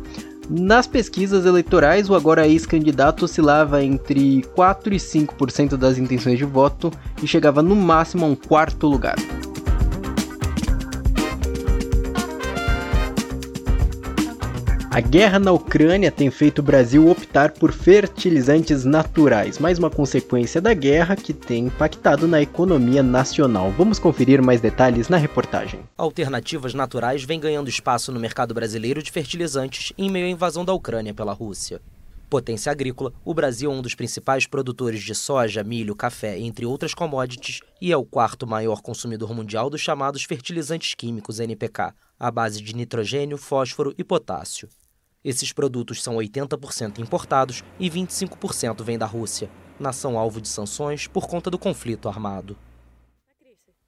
Nas 0.49 0.85
pesquisas 0.87 1.45
eleitorais, 1.45 2.09
o 2.09 2.15
agora 2.15 2.47
ex-candidato 2.47 3.25
oscilava 3.25 3.83
entre 3.83 4.43
4 4.55 4.93
e 4.93 4.97
5% 4.97 5.77
das 5.77 5.97
intenções 5.97 6.37
de 6.37 6.45
voto 6.45 6.91
e 7.21 7.27
chegava 7.27 7.61
no 7.61 7.75
máximo 7.75 8.25
a 8.25 8.29
um 8.29 8.35
quarto 8.35 8.87
lugar. 8.87 9.15
A 14.93 15.01
guerra 15.01 15.39
na 15.39 15.51
Ucrânia 15.51 16.11
tem 16.11 16.29
feito 16.29 16.59
o 16.59 16.61
Brasil 16.61 17.09
optar 17.09 17.53
por 17.53 17.71
fertilizantes 17.71 18.85
naturais, 18.85 19.57
mais 19.57 19.79
uma 19.79 19.89
consequência 19.89 20.61
da 20.61 20.71
guerra 20.71 21.15
que 21.15 21.33
tem 21.33 21.65
impactado 21.65 22.27
na 22.27 22.39
economia 22.39 23.01
nacional. 23.01 23.71
Vamos 23.71 23.97
conferir 23.97 24.39
mais 24.39 24.61
detalhes 24.61 25.09
na 25.09 25.17
reportagem. 25.17 25.79
Alternativas 25.97 26.75
naturais 26.75 27.23
vêm 27.23 27.39
ganhando 27.39 27.71
espaço 27.71 28.11
no 28.11 28.19
mercado 28.19 28.53
brasileiro 28.53 29.01
de 29.01 29.11
fertilizantes 29.11 29.93
em 29.97 30.11
meio 30.11 30.27
à 30.27 30.29
invasão 30.29 30.63
da 30.63 30.73
Ucrânia 30.73 31.11
pela 31.11 31.33
Rússia. 31.33 31.81
Potência 32.29 32.71
agrícola, 32.71 33.11
o 33.25 33.33
Brasil 33.33 33.71
é 33.71 33.73
um 33.73 33.81
dos 33.81 33.95
principais 33.95 34.45
produtores 34.45 35.01
de 35.01 35.15
soja, 35.15 35.63
milho, 35.63 35.95
café, 35.95 36.37
entre 36.37 36.67
outras 36.67 36.93
commodities, 36.93 37.61
e 37.81 37.91
é 37.91 37.97
o 37.97 38.05
quarto 38.05 38.45
maior 38.45 38.79
consumidor 38.83 39.33
mundial 39.33 39.71
dos 39.71 39.81
chamados 39.81 40.23
fertilizantes 40.23 40.93
químicos 40.93 41.39
NPK, 41.39 41.93
à 42.19 42.29
base 42.29 42.61
de 42.61 42.75
nitrogênio, 42.75 43.39
fósforo 43.39 43.91
e 43.97 44.03
potássio. 44.03 44.69
Esses 45.23 45.53
produtos 45.53 46.03
são 46.03 46.15
80% 46.15 46.99
importados 46.99 47.63
e 47.79 47.89
25% 47.89 48.83
vêm 48.83 48.97
da 48.97 49.05
Rússia, 49.05 49.49
nação 49.79 50.17
alvo 50.17 50.41
de 50.41 50.49
sanções 50.49 51.07
por 51.07 51.27
conta 51.27 51.49
do 51.49 51.57
conflito 51.57 52.09
armado. 52.09 52.57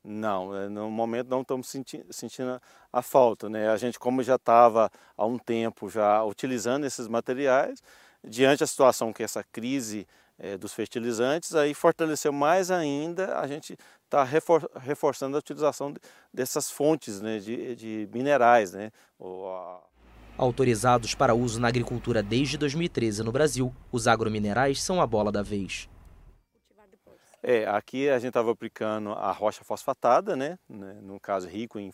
Não, 0.01 0.55
é, 0.55 0.69
no 0.69 0.89
momento 0.89 1.29
não 1.29 1.41
estamos 1.41 1.67
senti 1.67 2.05
sentindo 2.11 2.61
a 2.93 3.01
falta. 3.01 3.49
Né? 3.49 3.67
A 3.69 3.75
gente, 3.75 3.97
como 3.97 4.21
já 4.21 4.35
estava 4.35 4.89
há 5.17 5.25
um 5.25 5.37
tempo 5.37 5.89
já 5.89 6.23
utilizando 6.23 6.85
esses 6.85 7.07
materiais, 7.07 7.81
diante 8.23 8.59
da 8.59 8.67
situação 8.67 9.11
que 9.11 9.23
essa 9.23 9.43
crise 9.43 10.07
é, 10.37 10.57
dos 10.57 10.73
fertilizantes, 10.73 11.55
aí 11.55 11.73
fortaleceu 11.73 12.31
mais 12.31 12.69
ainda, 12.69 13.39
a 13.39 13.47
gente 13.47 13.77
está 14.03 14.23
refor 14.23 14.69
reforçando 14.75 15.35
a 15.37 15.39
utilização 15.39 15.93
dessas 16.31 16.69
fontes 16.69 17.19
né, 17.19 17.39
de, 17.39 17.75
de 17.75 18.09
minerais. 18.13 18.73
Né? 18.73 18.91
A 19.19 19.79
Autorizados 20.37 21.15
para 21.15 21.33
uso 21.33 21.61
na 21.61 21.69
agricultura 21.69 22.21
desde 22.21 22.57
2013 22.57 23.23
no 23.23 23.31
Brasil, 23.31 23.73
os 23.89 24.05
agrominerais 24.05 24.83
são 24.83 25.01
a 25.01 25.07
bola 25.07 25.31
da 25.31 25.41
vez. 25.41 25.87
É, 27.41 27.65
aqui 27.67 28.09
a 28.09 28.19
gente 28.19 28.29
estava 28.29 28.51
aplicando 28.51 29.13
a 29.13 29.31
rocha 29.31 29.63
fosfatada, 29.63 30.35
né? 30.35 30.59
né? 30.67 30.97
no 31.01 31.21
caso 31.21 31.47
rico 31.47 31.79
em 31.79 31.89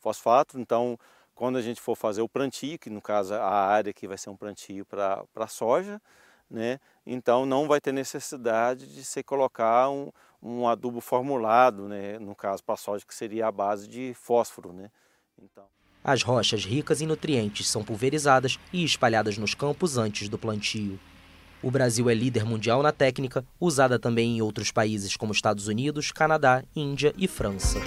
fosfato, 0.00 0.58
então 0.58 0.98
quando 1.36 1.56
a 1.56 1.62
gente 1.62 1.80
for 1.80 1.94
fazer 1.94 2.20
o 2.20 2.28
plantio, 2.28 2.78
que 2.80 2.90
no 2.90 3.00
caso 3.00 3.34
a 3.34 3.66
área 3.66 3.90
aqui 3.90 4.08
vai 4.08 4.18
ser 4.18 4.30
um 4.30 4.36
plantio 4.36 4.84
para 4.84 5.46
soja, 5.46 6.02
né? 6.50 6.80
então 7.06 7.46
não 7.46 7.68
vai 7.68 7.80
ter 7.80 7.92
necessidade 7.92 8.92
de 8.92 9.04
se 9.04 9.22
colocar 9.22 9.88
um, 9.88 10.10
um 10.42 10.66
adubo 10.66 11.00
formulado, 11.00 11.86
né? 11.86 12.18
no 12.18 12.34
caso 12.34 12.64
para 12.64 12.76
soja, 12.76 13.04
que 13.06 13.14
seria 13.14 13.46
a 13.46 13.52
base 13.52 13.86
de 13.86 14.14
fósforo. 14.14 14.72
Né? 14.72 14.90
Então... 15.38 15.64
As 16.06 16.22
rochas 16.22 16.66
ricas 16.66 17.00
em 17.00 17.06
nutrientes 17.06 17.66
são 17.66 17.82
pulverizadas 17.82 18.58
e 18.70 18.84
espalhadas 18.84 19.38
nos 19.38 19.54
campos 19.54 19.96
antes 19.96 20.28
do 20.28 20.36
plantio. 20.36 21.00
O 21.62 21.70
Brasil 21.70 22.10
é 22.10 22.14
líder 22.14 22.44
mundial 22.44 22.82
na 22.82 22.92
técnica, 22.92 23.42
usada 23.58 23.98
também 23.98 24.36
em 24.36 24.42
outros 24.42 24.70
países 24.70 25.16
como 25.16 25.32
Estados 25.32 25.66
Unidos, 25.66 26.12
Canadá, 26.12 26.62
Índia 26.76 27.14
e 27.16 27.26
França. 27.26 27.78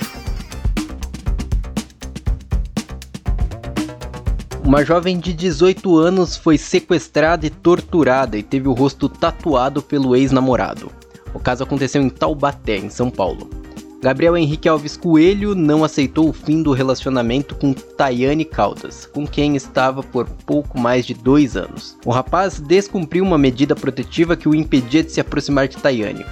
Uma 4.65 4.83
jovem 4.83 5.19
de 5.19 5.31
18 5.31 5.95
anos 5.99 6.35
foi 6.35 6.57
sequestrada 6.57 7.45
e 7.45 7.51
torturada 7.51 8.35
e 8.35 8.41
teve 8.41 8.67
o 8.67 8.73
rosto 8.73 9.07
tatuado 9.07 9.79
pelo 9.83 10.15
ex-namorado. 10.15 10.91
O 11.35 11.39
caso 11.39 11.63
aconteceu 11.63 12.01
em 12.01 12.09
Taubaté, 12.09 12.77
em 12.77 12.89
São 12.89 13.11
Paulo. 13.11 13.66
Gabriel 13.99 14.37
Henrique 14.37 14.69
Alves 14.69 14.95
Coelho 14.95 15.55
não 15.55 15.83
aceitou 15.83 16.29
o 16.29 16.33
fim 16.33 16.61
do 16.61 16.71
relacionamento 16.71 17.55
com 17.55 17.73
Tayane 17.73 18.45
Caldas, 18.45 19.07
com 19.07 19.25
quem 19.25 19.55
estava 19.55 20.03
por 20.03 20.29
pouco 20.45 20.79
mais 20.79 21.03
de 21.03 21.15
dois 21.15 21.57
anos. 21.57 21.97
O 22.05 22.11
rapaz 22.11 22.59
descumpriu 22.59 23.23
uma 23.23 23.39
medida 23.39 23.75
protetiva 23.75 24.35
que 24.35 24.47
o 24.47 24.53
impedia 24.53 25.03
de 25.03 25.11
se 25.11 25.19
aproximar 25.19 25.67
de 25.67 25.77
Tayane. 25.77 26.23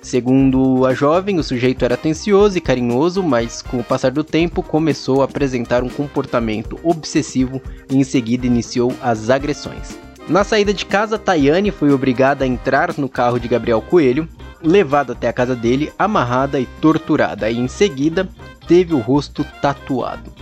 Segundo 0.00 0.86
a 0.86 0.94
jovem, 0.94 1.38
o 1.38 1.42
sujeito 1.42 1.84
era 1.84 1.94
atencioso 1.94 2.56
e 2.56 2.60
carinhoso, 2.60 3.24
mas 3.24 3.60
com 3.60 3.80
o 3.80 3.84
passar 3.84 4.12
do 4.12 4.22
tempo 4.22 4.62
começou 4.62 5.20
a 5.20 5.24
apresentar 5.24 5.82
um 5.82 5.88
comportamento 5.88 6.78
obsessivo 6.82 7.60
e 7.90 7.96
em 7.96 8.04
seguida 8.04 8.46
iniciou 8.46 8.94
as 9.02 9.30
agressões. 9.30 9.98
Na 10.28 10.44
saída 10.44 10.72
de 10.72 10.86
casa, 10.86 11.18
Tayane 11.18 11.72
foi 11.72 11.92
obrigada 11.92 12.44
a 12.44 12.48
entrar 12.48 12.96
no 12.96 13.08
carro 13.08 13.40
de 13.40 13.48
Gabriel 13.48 13.82
Coelho 13.82 14.28
levada 14.62 15.12
até 15.12 15.28
a 15.28 15.32
casa 15.32 15.54
dele, 15.54 15.92
amarrada 15.98 16.60
e 16.60 16.66
torturada, 16.80 17.50
e 17.50 17.58
em 17.58 17.68
seguida 17.68 18.28
teve 18.66 18.94
o 18.94 18.98
rosto 18.98 19.44
tatuado. 19.60 20.32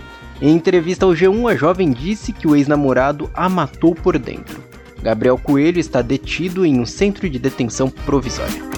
Em 0.41 0.53
entrevista 0.55 1.05
ao 1.05 1.11
G1, 1.11 1.51
a 1.51 1.55
jovem 1.55 1.91
disse 1.91 2.31
que 2.31 2.47
o 2.47 2.55
ex-namorado 2.55 3.29
a 3.33 3.49
matou 3.49 3.93
por 3.93 4.17
dentro. 4.17 4.63
Gabriel 5.01 5.37
Coelho 5.37 5.79
está 5.79 6.01
detido 6.01 6.65
em 6.65 6.79
um 6.79 6.85
centro 6.85 7.29
de 7.29 7.39
detenção 7.39 7.89
provisória. 7.89 8.69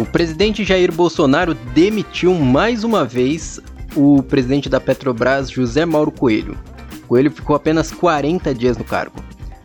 O 0.00 0.06
presidente 0.06 0.64
Jair 0.64 0.90
Bolsonaro 0.90 1.54
demitiu 1.54 2.34
mais 2.34 2.82
uma 2.82 3.04
vez 3.04 3.60
o 3.94 4.22
presidente 4.22 4.68
da 4.68 4.80
Petrobras, 4.80 5.50
José 5.50 5.84
Mauro 5.84 6.10
Coelho. 6.10 6.56
Coelho 7.06 7.30
ficou 7.30 7.54
apenas 7.54 7.92
40 7.92 8.54
dias 8.54 8.76
no 8.76 8.84
cargo. 8.84 9.22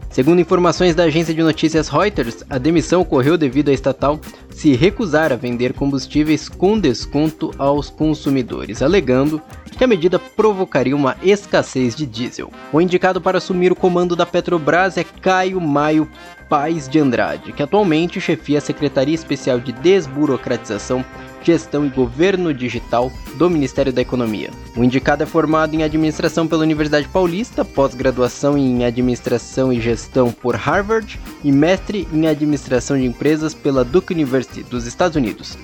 Segundo 0.09 0.39
informações 0.39 0.95
da 0.95 1.03
agência 1.03 1.33
de 1.33 1.43
notícias 1.43 1.89
Reuters, 1.89 2.43
a 2.49 2.57
demissão 2.57 3.01
ocorreu 3.01 3.37
devido 3.37 3.69
à 3.69 3.73
estatal 3.73 4.19
se 4.49 4.73
recusar 4.73 5.31
a 5.31 5.35
vender 5.35 5.73
combustíveis 5.73 6.49
com 6.49 6.79
desconto 6.79 7.51
aos 7.57 7.89
consumidores, 7.89 8.81
alegando 8.81 9.41
que 9.77 9.83
a 9.83 9.87
medida 9.87 10.17
provocaria 10.17 10.95
uma 10.95 11.15
escassez 11.21 11.95
de 11.95 12.07
diesel. 12.07 12.51
O 12.73 12.81
indicado 12.81 13.21
para 13.21 13.37
assumir 13.37 13.71
o 13.71 13.75
comando 13.75 14.15
da 14.15 14.25
Petrobras 14.25 14.97
é 14.97 15.03
Caio 15.03 15.61
Maio 15.61 16.09
Paz 16.49 16.89
de 16.89 16.97
Andrade, 16.97 17.51
que 17.51 17.61
atualmente 17.61 18.19
chefia 18.19 18.57
a 18.57 18.61
Secretaria 18.61 19.13
Especial 19.13 19.59
de 19.59 19.71
Desburocratização 19.71 21.05
Gestão 21.47 21.85
e 21.85 21.89
Governo 21.89 22.53
Digital 22.53 23.09
do 23.35 23.49
Ministério 23.49 23.93
da 23.93 24.01
Economia. 24.01 24.49
O 24.75 24.83
indicado 24.83 25.23
é 25.23 25.25
formado 25.25 25.73
em 25.73 25.81
Administração 25.81 26.45
pela 26.45 26.63
Universidade 26.63 27.07
Paulista, 27.07 27.63
pós-graduação 27.63 28.57
em 28.57 28.83
Administração 28.83 29.71
e 29.71 29.79
Gestão 29.79 30.29
por 30.29 30.55
Harvard 30.55 31.17
e 31.45 31.49
mestre 31.49 32.05
em 32.11 32.27
Administração 32.27 32.97
de 32.97 33.05
Empresas 33.05 33.53
pela 33.53 33.85
Duke 33.85 34.11
University 34.11 34.61
dos 34.61 34.85
Estados 34.85 35.15
Unidos 35.15 35.57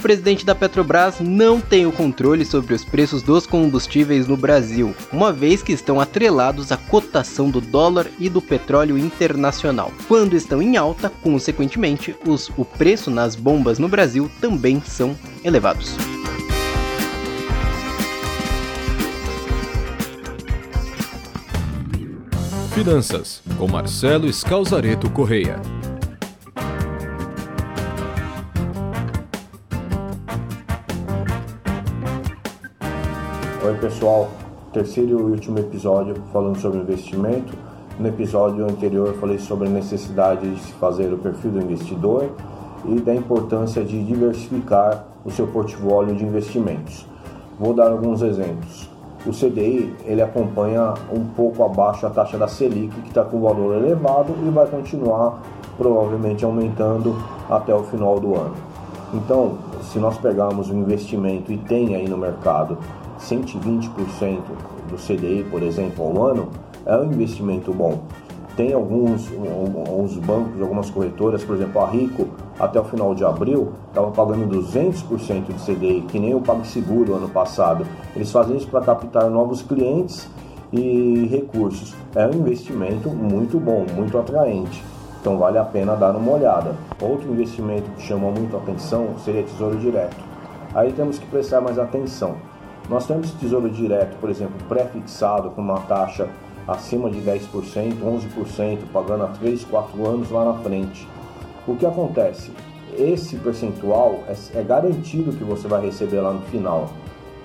presidente 0.00 0.44
da 0.44 0.54
Petrobras 0.54 1.20
não 1.20 1.60
tem 1.60 1.86
o 1.86 1.92
controle 1.92 2.44
sobre 2.44 2.74
os 2.74 2.84
preços 2.84 3.22
dos 3.22 3.46
combustíveis 3.46 4.26
no 4.26 4.36
Brasil, 4.36 4.94
uma 5.12 5.32
vez 5.32 5.62
que 5.62 5.72
estão 5.72 6.00
atrelados 6.00 6.72
à 6.72 6.76
cotação 6.76 7.50
do 7.50 7.60
dólar 7.60 8.06
e 8.18 8.28
do 8.28 8.40
petróleo 8.40 8.98
internacional. 8.98 9.92
Quando 10.08 10.34
estão 10.34 10.62
em 10.62 10.76
alta, 10.76 11.10
consequentemente, 11.22 12.16
os, 12.26 12.50
o 12.56 12.64
preço 12.64 13.10
nas 13.10 13.36
bombas 13.36 13.78
no 13.78 13.88
Brasil 13.88 14.30
também 14.40 14.82
são 14.84 15.16
elevados. 15.44 15.94
Finanças, 22.74 23.42
com 23.58 23.68
Marcelo 23.68 24.32
Scalzareto 24.32 25.10
Correia. 25.10 25.60
Oi 33.70 33.76
pessoal, 33.76 34.28
terceiro 34.72 35.10
e 35.10 35.22
último 35.30 35.60
episódio 35.60 36.16
falando 36.32 36.58
sobre 36.58 36.80
investimento. 36.80 37.56
No 38.00 38.08
episódio 38.08 38.64
anterior 38.64 39.06
eu 39.06 39.14
falei 39.14 39.38
sobre 39.38 39.68
a 39.68 39.70
necessidade 39.70 40.50
de 40.50 40.60
se 40.60 40.72
fazer 40.72 41.12
o 41.12 41.18
perfil 41.18 41.52
do 41.52 41.60
investidor 41.60 42.30
e 42.84 42.98
da 42.98 43.14
importância 43.14 43.84
de 43.84 44.02
diversificar 44.02 45.04
o 45.24 45.30
seu 45.30 45.46
portfólio 45.46 46.16
de 46.16 46.24
investimentos. 46.24 47.06
Vou 47.60 47.72
dar 47.72 47.92
alguns 47.92 48.22
exemplos. 48.22 48.90
O 49.24 49.30
CDI 49.30 49.94
ele 50.04 50.20
acompanha 50.20 50.94
um 51.12 51.24
pouco 51.26 51.62
abaixo 51.62 52.04
a 52.04 52.10
taxa 52.10 52.36
da 52.36 52.48
Selic, 52.48 52.92
que 53.02 53.08
está 53.10 53.22
com 53.22 53.40
valor 53.40 53.76
elevado 53.76 54.34
e 54.44 54.50
vai 54.50 54.66
continuar 54.66 55.42
provavelmente 55.78 56.44
aumentando 56.44 57.16
até 57.48 57.72
o 57.72 57.84
final 57.84 58.18
do 58.18 58.34
ano. 58.34 58.56
Então, 59.14 59.58
se 59.82 59.98
nós 60.00 60.18
pegarmos 60.18 60.70
um 60.70 60.78
investimento 60.80 61.52
e 61.52 61.58
tem 61.58 61.94
aí 61.94 62.08
no 62.08 62.16
mercado 62.16 62.76
120% 63.20 64.40
do 64.88 64.96
CDI, 64.96 65.44
por 65.50 65.62
exemplo, 65.62 66.04
ao 66.04 66.28
ano, 66.28 66.48
é 66.86 66.96
um 66.96 67.04
investimento 67.04 67.72
bom. 67.72 68.00
Tem 68.56 68.72
alguns, 68.72 69.30
alguns 69.32 70.16
bancos, 70.16 70.60
algumas 70.60 70.90
corretoras, 70.90 71.44
por 71.44 71.56
exemplo, 71.56 71.80
a 71.80 71.88
Rico, 71.88 72.28
até 72.58 72.80
o 72.80 72.84
final 72.84 73.14
de 73.14 73.24
abril, 73.24 73.72
estava 73.88 74.10
pagando 74.10 74.46
200% 74.54 75.46
de 75.46 75.64
CDI, 75.64 76.02
que 76.02 76.18
nem 76.18 76.34
o 76.34 76.40
PagSeguro 76.40 77.14
ano 77.14 77.28
passado. 77.28 77.86
Eles 78.14 78.30
fazem 78.30 78.56
isso 78.56 78.68
para 78.68 78.84
captar 78.84 79.30
novos 79.30 79.62
clientes 79.62 80.28
e 80.72 81.26
recursos. 81.30 81.94
É 82.14 82.26
um 82.26 82.34
investimento 82.34 83.08
muito 83.08 83.58
bom, 83.58 83.86
muito 83.94 84.18
atraente. 84.18 84.82
Então 85.20 85.38
vale 85.38 85.58
a 85.58 85.64
pena 85.64 85.94
dar 85.94 86.14
uma 86.16 86.32
olhada. 86.32 86.74
Outro 87.00 87.30
investimento 87.30 87.88
que 87.92 88.02
chama 88.02 88.30
muito 88.30 88.56
atenção 88.56 89.08
seria 89.24 89.42
Tesouro 89.42 89.76
Direto. 89.76 90.16
Aí 90.74 90.92
temos 90.92 91.18
que 91.18 91.26
prestar 91.26 91.60
mais 91.60 91.78
atenção 91.78 92.36
Nós 92.90 93.06
temos 93.06 93.30
tesouro 93.30 93.70
direto, 93.70 94.18
por 94.18 94.28
exemplo, 94.28 94.56
pré-fixado 94.68 95.50
com 95.50 95.62
uma 95.62 95.78
taxa 95.82 96.28
acima 96.66 97.08
de 97.08 97.20
10%, 97.20 97.46
11%, 97.52 98.78
pagando 98.92 99.22
a 99.22 99.28
3, 99.28 99.64
4 99.64 100.08
anos 100.08 100.28
lá 100.28 100.46
na 100.46 100.54
frente. 100.54 101.06
O 101.68 101.76
que 101.76 101.86
acontece? 101.86 102.50
Esse 102.98 103.36
percentual 103.36 104.24
é, 104.26 104.58
é 104.58 104.62
garantido 104.64 105.30
que 105.30 105.44
você 105.44 105.68
vai 105.68 105.86
receber 105.86 106.20
lá 106.20 106.32
no 106.32 106.40
final. 106.46 106.90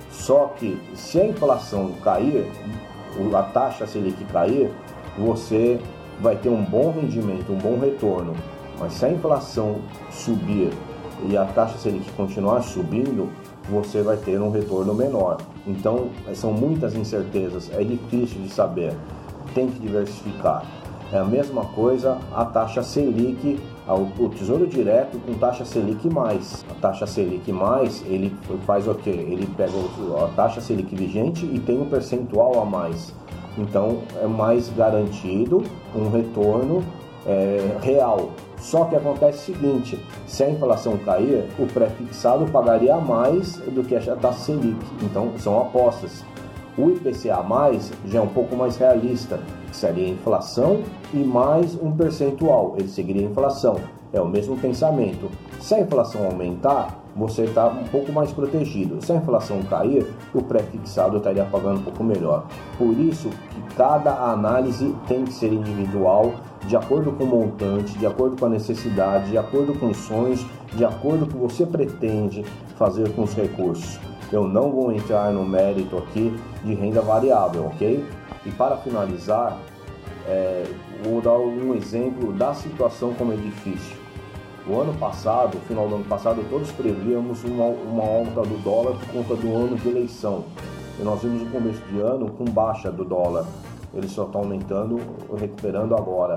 Só 0.09 0.51
que 0.57 0.81
se 0.95 1.21
a 1.21 1.27
inflação 1.27 1.91
cair, 2.03 2.47
a 3.31 3.43
taxa 3.43 3.85
Selic 3.85 4.25
cair, 4.25 4.71
você 5.15 5.79
vai 6.19 6.35
ter 6.35 6.49
um 6.49 6.63
bom 6.63 6.91
rendimento, 6.91 7.53
um 7.53 7.57
bom 7.59 7.77
retorno. 7.77 8.33
Mas 8.79 8.93
se 8.93 9.05
a 9.05 9.11
inflação 9.11 9.75
subir 10.09 10.71
e 11.29 11.37
a 11.37 11.45
taxa 11.45 11.77
Selic 11.77 12.11
continuar 12.13 12.63
subindo, 12.63 13.29
você 13.69 14.01
vai 14.01 14.17
ter 14.17 14.39
um 14.41 14.51
retorno 14.51 14.93
menor. 14.93 15.37
Então, 15.65 16.09
são 16.33 16.53
muitas 16.53 16.95
incertezas, 16.95 17.69
é 17.73 17.83
difícil 17.83 18.41
de 18.41 18.49
saber. 18.49 18.93
Tem 19.53 19.67
que 19.67 19.79
diversificar. 19.79 20.65
É 21.11 21.19
a 21.19 21.23
mesma 21.23 21.65
coisa 21.65 22.17
a 22.33 22.43
taxa 22.45 22.81
Selic, 22.81 23.59
o 23.87 24.29
Tesouro 24.29 24.65
Direto 24.65 25.19
com 25.19 25.33
taxa 25.35 25.63
Selic 25.63 26.09
mais. 26.09 26.65
A 26.69 26.73
taxa 26.81 27.05
Selic 27.05 27.51
mais, 27.51 28.03
ele 28.07 28.35
faz 28.65 28.87
o 28.87 28.95
quê? 28.95 29.11
Ele 29.11 29.47
pega 29.55 29.71
a 30.23 30.27
taxa 30.35 30.59
Selic 30.59 30.95
vigente 30.95 31.45
e 31.45 31.59
tem 31.59 31.79
um 31.79 31.85
percentual 31.85 32.59
a 32.59 32.65
mais. 32.65 33.13
Então 33.57 33.99
é 34.21 34.25
mais 34.25 34.69
garantido 34.69 35.63
um 35.95 36.09
retorno 36.09 36.83
é, 37.25 37.77
real. 37.81 38.31
Só 38.65 38.85
que 38.85 38.95
acontece 38.95 39.51
o 39.51 39.55
seguinte: 39.55 39.99
se 40.25 40.43
a 40.43 40.49
inflação 40.49 40.97
cair, 40.97 41.45
o 41.59 41.67
pré-fixado 41.67 42.45
pagaria 42.51 42.97
mais 42.97 43.57
do 43.57 43.83
que 43.83 43.95
a 43.95 44.15
taxa 44.15 44.39
Selic. 44.39 44.83
Então 45.03 45.33
são 45.37 45.61
apostas. 45.61 46.25
O 46.75 46.89
IPCA 46.89 47.43
mais 47.43 47.93
já 48.05 48.19
é 48.19 48.21
um 48.21 48.27
pouco 48.27 48.55
mais 48.55 48.75
realista, 48.75 49.39
que 49.69 49.77
seria 49.77 50.07
a 50.07 50.09
inflação 50.09 50.81
e 51.13 51.17
mais 51.17 51.75
um 51.79 51.91
percentual. 51.91 52.73
Ele 52.77 52.87
seguiria 52.87 53.27
a 53.27 53.29
inflação. 53.29 53.75
É 54.11 54.19
o 54.19 54.27
mesmo 54.27 54.57
pensamento. 54.57 55.29
Se 55.59 55.75
a 55.75 55.81
inflação 55.81 56.25
aumentar, 56.25 56.99
você 57.15 57.43
está 57.43 57.67
um 57.67 57.83
pouco 57.85 58.11
mais 58.11 58.31
protegido. 58.31 59.03
Se 59.03 59.11
a 59.11 59.15
inflação 59.15 59.61
cair, 59.63 60.05
o 60.33 60.41
pré-fixado 60.41 61.17
estaria 61.17 61.45
pagando 61.45 61.79
um 61.79 61.83
pouco 61.83 62.03
melhor. 62.03 62.45
Por 62.77 62.97
isso 62.99 63.29
que 63.29 63.75
cada 63.75 64.11
análise 64.31 64.93
tem 65.07 65.23
que 65.23 65.33
ser 65.33 65.53
individual, 65.53 66.33
de 66.67 66.75
acordo 66.75 67.11
com 67.11 67.23
o 67.23 67.27
montante, 67.27 67.97
de 67.97 68.05
acordo 68.05 68.37
com 68.37 68.45
a 68.45 68.49
necessidade, 68.49 69.29
de 69.29 69.37
acordo 69.37 69.73
com 69.73 69.87
os 69.87 69.97
sonhos, 69.97 70.45
de 70.73 70.83
acordo 70.83 71.27
com 71.27 71.45
o 71.45 71.47
que 71.47 71.53
você 71.53 71.65
pretende 71.65 72.43
fazer 72.77 73.11
com 73.13 73.23
os 73.23 73.33
recursos. 73.33 73.99
Eu 74.31 74.47
não 74.47 74.71
vou 74.71 74.91
entrar 74.91 75.31
no 75.31 75.45
mérito 75.45 75.97
aqui 75.97 76.35
de 76.63 76.73
renda 76.73 77.01
variável, 77.01 77.67
ok? 77.67 78.03
E 78.45 78.51
para 78.51 78.77
finalizar, 78.77 79.57
é, 80.27 80.63
vou 81.03 81.21
dar 81.21 81.37
um 81.37 81.75
exemplo 81.75 82.33
da 82.33 82.53
situação 82.53 83.13
como 83.13 83.33
é 83.33 83.35
difícil. 83.35 83.95
O 84.67 84.79
ano 84.79 84.95
passado, 84.95 85.59
final 85.67 85.87
do 85.87 85.95
ano 85.95 86.05
passado, 86.05 86.43
todos 86.49 86.71
prevíamos 86.71 87.43
uma, 87.43 87.65
uma 87.65 88.03
alta 88.03 88.41
do 88.41 88.57
dólar 88.63 88.97
por 88.97 89.07
conta 89.09 89.35
do 89.35 89.55
ano 89.55 89.75
de 89.75 89.87
eleição. 89.87 90.45
E 90.99 91.03
nós 91.03 91.21
vimos 91.21 91.43
o 91.43 91.45
começo 91.51 91.81
de 91.91 91.99
ano 91.99 92.31
com 92.31 92.45
baixa 92.45 92.91
do 92.91 93.05
dólar. 93.05 93.45
Ele 93.95 94.07
só 94.07 94.25
está 94.25 94.37
aumentando, 94.37 94.99
recuperando 95.37 95.95
agora. 95.95 96.35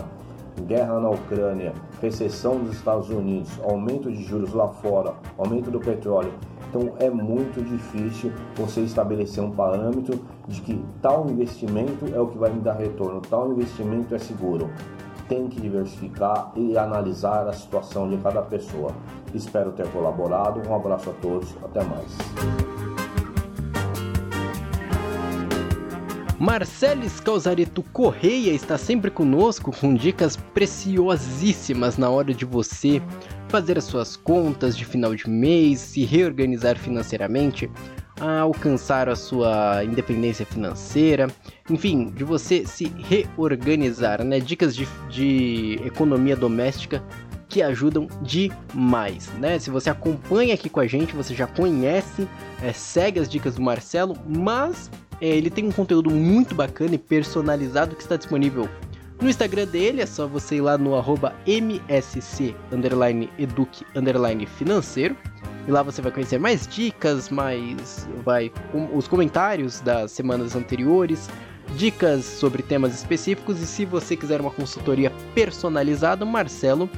Guerra 0.67 0.99
na 0.99 1.11
Ucrânia, 1.11 1.73
recessão 2.03 2.59
dos 2.59 2.77
Estados 2.77 3.11
Unidos, 3.11 3.51
aumento 3.63 4.11
de 4.11 4.25
juros 4.25 4.53
lá 4.53 4.69
fora, 4.69 5.15
aumento 5.37 5.71
do 5.71 5.79
petróleo. 5.79 6.33
Então 6.69 6.95
é 6.99 7.09
muito 7.09 7.63
difícil 7.63 8.33
você 8.57 8.81
estabelecer 8.81 9.43
um 9.43 9.53
parâmetro 9.53 10.21
de 10.49 10.61
que 10.61 10.85
tal 11.01 11.29
investimento 11.31 12.07
é 12.13 12.21
o 12.21 12.27
que 12.27 12.37
vai 12.37 12.51
me 12.51 12.61
dar 12.61 12.75
retorno, 12.75 13.21
tal 13.21 13.53
investimento 13.53 14.15
é 14.15 14.19
seguro 14.19 14.69
tem 15.29 15.47
que 15.47 15.61
diversificar 15.61 16.51
e 16.57 16.77
analisar 16.77 17.47
a 17.47 17.53
situação 17.53 18.09
de 18.09 18.17
cada 18.17 18.43
pessoa. 18.43 18.91
Espero 19.35 19.71
ter 19.73 19.87
colaborado. 19.93 20.67
Um 20.69 20.75
abraço 20.75 21.11
a 21.11 21.13
todos. 21.21 21.55
Até 21.63 21.85
mais. 21.85 22.78
Marceles 26.39 27.19
Causareto 27.19 27.83
Correia 27.93 28.53
está 28.53 28.79
sempre 28.79 29.11
conosco 29.11 29.73
com 29.73 29.95
dicas 29.95 30.37
preciosíssimas 30.37 31.99
na 31.99 32.09
hora 32.09 32.33
de 32.33 32.45
você 32.45 33.03
fazer 33.49 33.77
as 33.77 33.85
suas 33.85 34.17
contas 34.17 34.77
de 34.77 34.85
final 34.85 35.15
de 35.17 35.29
mês, 35.29 35.81
se 35.81 36.05
reorganizar 36.05 36.79
financeiramente 36.79 37.69
alcançar 38.21 39.09
a 39.09 39.17
sua 39.17 39.85
independência 39.85 40.45
financeira, 40.45 41.29
enfim, 41.71 42.11
de 42.11 42.25
você 42.25 42.67
se 42.67 42.93
reorganizar, 42.99 44.25
né? 44.25 44.41
Dicas 44.41 44.75
de, 44.75 44.89
de 45.09 45.81
economia 45.85 46.35
doméstica 46.35 47.03
que 47.49 47.63
ajudam 47.63 48.07
demais, 48.23 49.29
né? 49.39 49.59
Se 49.59 49.71
você 49.71 49.89
acompanha 49.89 50.55
aqui 50.55 50.69
com 50.69 50.81
a 50.81 50.87
gente, 50.87 51.15
você 51.15 51.35
já 51.35 51.47
conhece, 51.47 52.29
é, 52.63 52.73
segue 52.73 53.21
as 53.21 53.29
dicas 53.29 53.55
do 53.55 53.63
Marcelo, 53.63 54.17
mas 54.27 54.91
é, 55.21 55.29
ele 55.29 55.51
tem 55.51 55.67
um 55.67 55.73
conteúdo 55.73 56.11
muito 56.11 56.55
bacana 56.55 56.95
e 56.95 56.99
personalizado 56.99 57.97
que 57.97 58.03
está 58.03 58.17
disponível 58.17 58.69
no 59.21 59.29
Instagram 59.29 59.67
dele, 59.67 60.01
é 60.01 60.07
só 60.07 60.29
você 60.29 60.57
ir 60.57 60.61
lá 60.61 60.79
no 60.79 60.95
arroba 60.95 61.35
msc 61.45 62.55
educ 63.37 63.85
financeiro. 64.47 65.17
E 65.67 65.71
lá 65.71 65.83
você 65.83 66.01
vai 66.01 66.13
conhecer 66.13 66.39
mais 66.39 66.67
dicas, 66.67 67.29
mais 67.29 68.09
vai 68.25 68.51
um, 68.73 68.97
os 68.97 69.09
comentários 69.09 69.81
das 69.81 70.13
semanas 70.13 70.55
anteriores, 70.55 71.29
dicas 71.77 72.25
sobre 72.25 72.63
temas 72.63 72.95
específicos 72.95 73.61
e 73.61 73.67
se 73.67 73.85
você 73.85 74.17
quiser 74.17 74.41
uma 74.41 74.53
consultoria 74.53 75.13
personalizada, 75.35 76.25
o 76.25 76.29
Marcelo, 76.29 76.89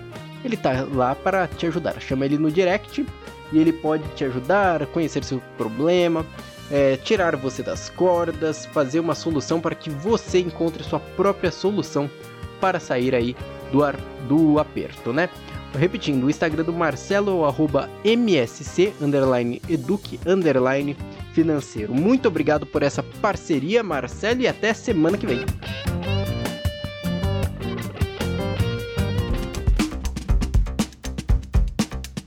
ele 0.44 0.56
tá 0.56 0.86
lá 0.92 1.14
para 1.14 1.48
te 1.48 1.66
ajudar. 1.66 2.00
Chama 2.00 2.26
ele 2.26 2.38
no 2.38 2.50
direct 2.50 3.04
e 3.50 3.58
ele 3.58 3.72
pode 3.72 4.04
te 4.14 4.24
ajudar, 4.24 4.86
conhecer 4.86 5.24
seu 5.24 5.42
problema, 5.56 6.24
é, 6.70 6.96
tirar 6.96 7.36
você 7.36 7.62
das 7.62 7.88
cordas, 7.90 8.66
fazer 8.66 9.00
uma 9.00 9.14
solução 9.14 9.60
para 9.60 9.74
que 9.74 9.90
você 9.90 10.38
encontre 10.38 10.84
sua 10.84 11.00
própria 11.00 11.50
solução 11.50 12.08
para 12.60 12.78
sair 12.78 13.14
aí 13.14 13.34
do, 13.72 13.82
ar, 13.82 13.96
do 14.28 14.58
aperto, 14.58 15.12
né? 15.12 15.28
Repetindo, 15.78 16.24
o 16.24 16.30
Instagram 16.30 16.64
do 16.64 16.72
Marcelo 16.72 17.44
arroba 17.44 17.88
msc, 18.04 18.92
underline, 19.00 19.62
eduque, 19.68 20.18
underline, 20.26 20.96
financeiro. 21.32 21.94
Muito 21.94 22.26
obrigado 22.26 22.66
por 22.66 22.82
essa 22.82 23.02
parceria, 23.02 23.82
Marcelo, 23.82 24.42
e 24.42 24.48
até 24.48 24.74
semana 24.74 25.16
que 25.16 25.26
vem. 25.26 25.44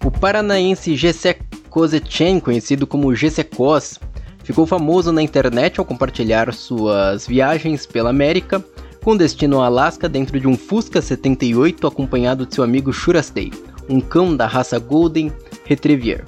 O 0.04 0.12
paranaense 0.12 0.96
Gessé 0.96 1.38
Kozetchen, 1.70 2.40
conhecido 2.40 2.88
como 2.88 3.14
Gessé 3.14 3.44
Kos, 3.44 4.00
ficou 4.44 4.66
famoso 4.66 5.12
na 5.12 5.22
internet 5.22 5.80
ao 5.80 5.86
compartilhar 5.86 6.54
suas 6.54 7.26
viagens 7.26 7.86
pela 7.86 8.10
América 8.10 8.64
com 9.04 9.18
destino 9.18 9.58
ao 9.58 9.64
Alasca 9.64 10.08
dentro 10.08 10.40
de 10.40 10.48
um 10.48 10.58
Fusca 10.58 11.02
78 11.02 11.86
acompanhado 11.86 12.46
de 12.46 12.56
seu 12.56 12.64
amigo 12.64 12.94
Shurastei, 12.94 13.52
um 13.90 14.00
cão 14.00 14.36
da 14.36 14.48
raça 14.48 14.80
Golden 14.80 15.32
Retriever. 15.66 16.24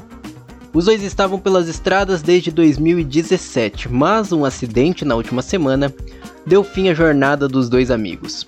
Os 0.73 0.85
dois 0.85 1.01
estavam 1.01 1.39
pelas 1.39 1.69
estradas 1.69 2.21
desde 2.21 2.51
2017, 2.51 3.87
mas 3.89 4.33
um 4.33 4.43
acidente 4.43 5.05
na 5.05 5.15
última 5.15 5.41
semana 5.41 5.93
deu 6.45 6.65
fim 6.65 6.89
à 6.89 6.93
jornada 6.93 7.47
dos 7.47 7.69
dois 7.69 7.89
amigos. 7.89 8.45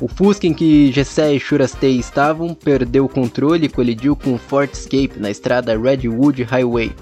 O 0.00 0.06
Fusca 0.06 0.46
em 0.46 0.54
que 0.54 0.92
Gessé 0.92 1.34
e 1.34 1.40
Shurastei 1.40 1.98
estavam 1.98 2.54
perdeu 2.54 3.06
o 3.06 3.08
controle 3.08 3.66
e 3.66 3.68
colidiu 3.68 4.14
com 4.14 4.34
o 4.34 4.38
Ford 4.38 4.70
Escape 4.72 5.18
na 5.18 5.30
estrada 5.30 5.76
Redwood 5.76 6.44
Highway, 6.44 6.92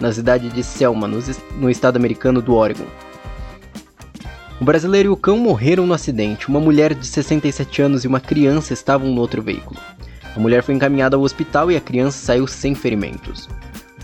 na 0.00 0.12
cidade 0.12 0.48
de 0.48 0.62
Selma, 0.62 1.08
no 1.08 1.70
estado 1.70 1.96
americano 1.96 2.40
do 2.42 2.54
Oregon. 2.54 2.86
O 4.60 4.64
brasileiro 4.64 5.10
e 5.10 5.12
o 5.12 5.16
cão 5.16 5.36
morreram 5.36 5.86
no 5.86 5.92
acidente. 5.92 6.48
Uma 6.48 6.60
mulher 6.60 6.94
de 6.94 7.06
67 7.06 7.82
anos 7.82 8.04
e 8.04 8.08
uma 8.08 8.20
criança 8.20 8.72
estavam 8.72 9.10
no 9.10 9.20
outro 9.20 9.42
veículo. 9.42 9.78
A 10.34 10.40
mulher 10.40 10.62
foi 10.62 10.74
encaminhada 10.74 11.16
ao 11.16 11.22
hospital 11.22 11.70
e 11.70 11.76
a 11.76 11.80
criança 11.80 12.18
saiu 12.18 12.46
sem 12.46 12.74
ferimentos. 12.74 13.48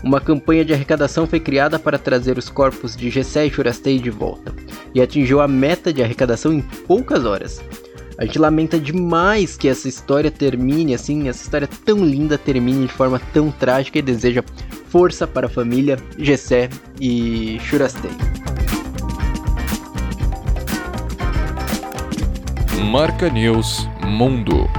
Uma 0.03 0.19
campanha 0.19 0.65
de 0.65 0.73
arrecadação 0.73 1.25
foi 1.25 1.39
criada 1.39 1.79
para 1.79 1.97
trazer 1.97 2.37
os 2.37 2.49
corpos 2.49 2.95
de 2.95 3.09
Gessé 3.09 3.47
e 3.47 3.49
Churastei 3.49 3.99
de 3.99 4.09
volta, 4.09 4.53
e 4.93 5.01
atingiu 5.01 5.39
a 5.39 5.47
meta 5.47 5.93
de 5.93 6.03
arrecadação 6.03 6.51
em 6.51 6.61
poucas 6.61 7.23
horas. 7.23 7.61
A 8.17 8.25
gente 8.25 8.37
lamenta 8.37 8.79
demais 8.79 9.57
que 9.57 9.67
essa 9.67 9.87
história 9.87 10.29
termine 10.29 10.93
assim, 10.93 11.27
essa 11.27 11.41
história 11.41 11.67
tão 11.67 12.05
linda 12.05 12.37
termine 12.37 12.85
de 12.85 12.93
forma 12.93 13.19
tão 13.33 13.49
trágica 13.49 13.97
e 13.97 14.01
deseja 14.01 14.43
força 14.87 15.25
para 15.25 15.47
a 15.47 15.49
família 15.49 15.97
Gessé 16.19 16.69
e 17.01 17.57
Churastei. 17.61 18.11
Marca 22.91 23.29
News 23.29 23.89
Mundo. 24.05 24.69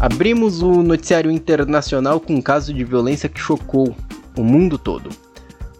Abrimos 0.00 0.62
o 0.62 0.82
noticiário 0.82 1.30
internacional 1.30 2.18
com 2.18 2.34
um 2.34 2.42
caso 2.42 2.74
de 2.74 2.82
violência 2.82 3.28
que 3.28 3.38
chocou 3.38 3.94
o 4.36 4.42
mundo 4.42 4.76
todo. 4.76 5.29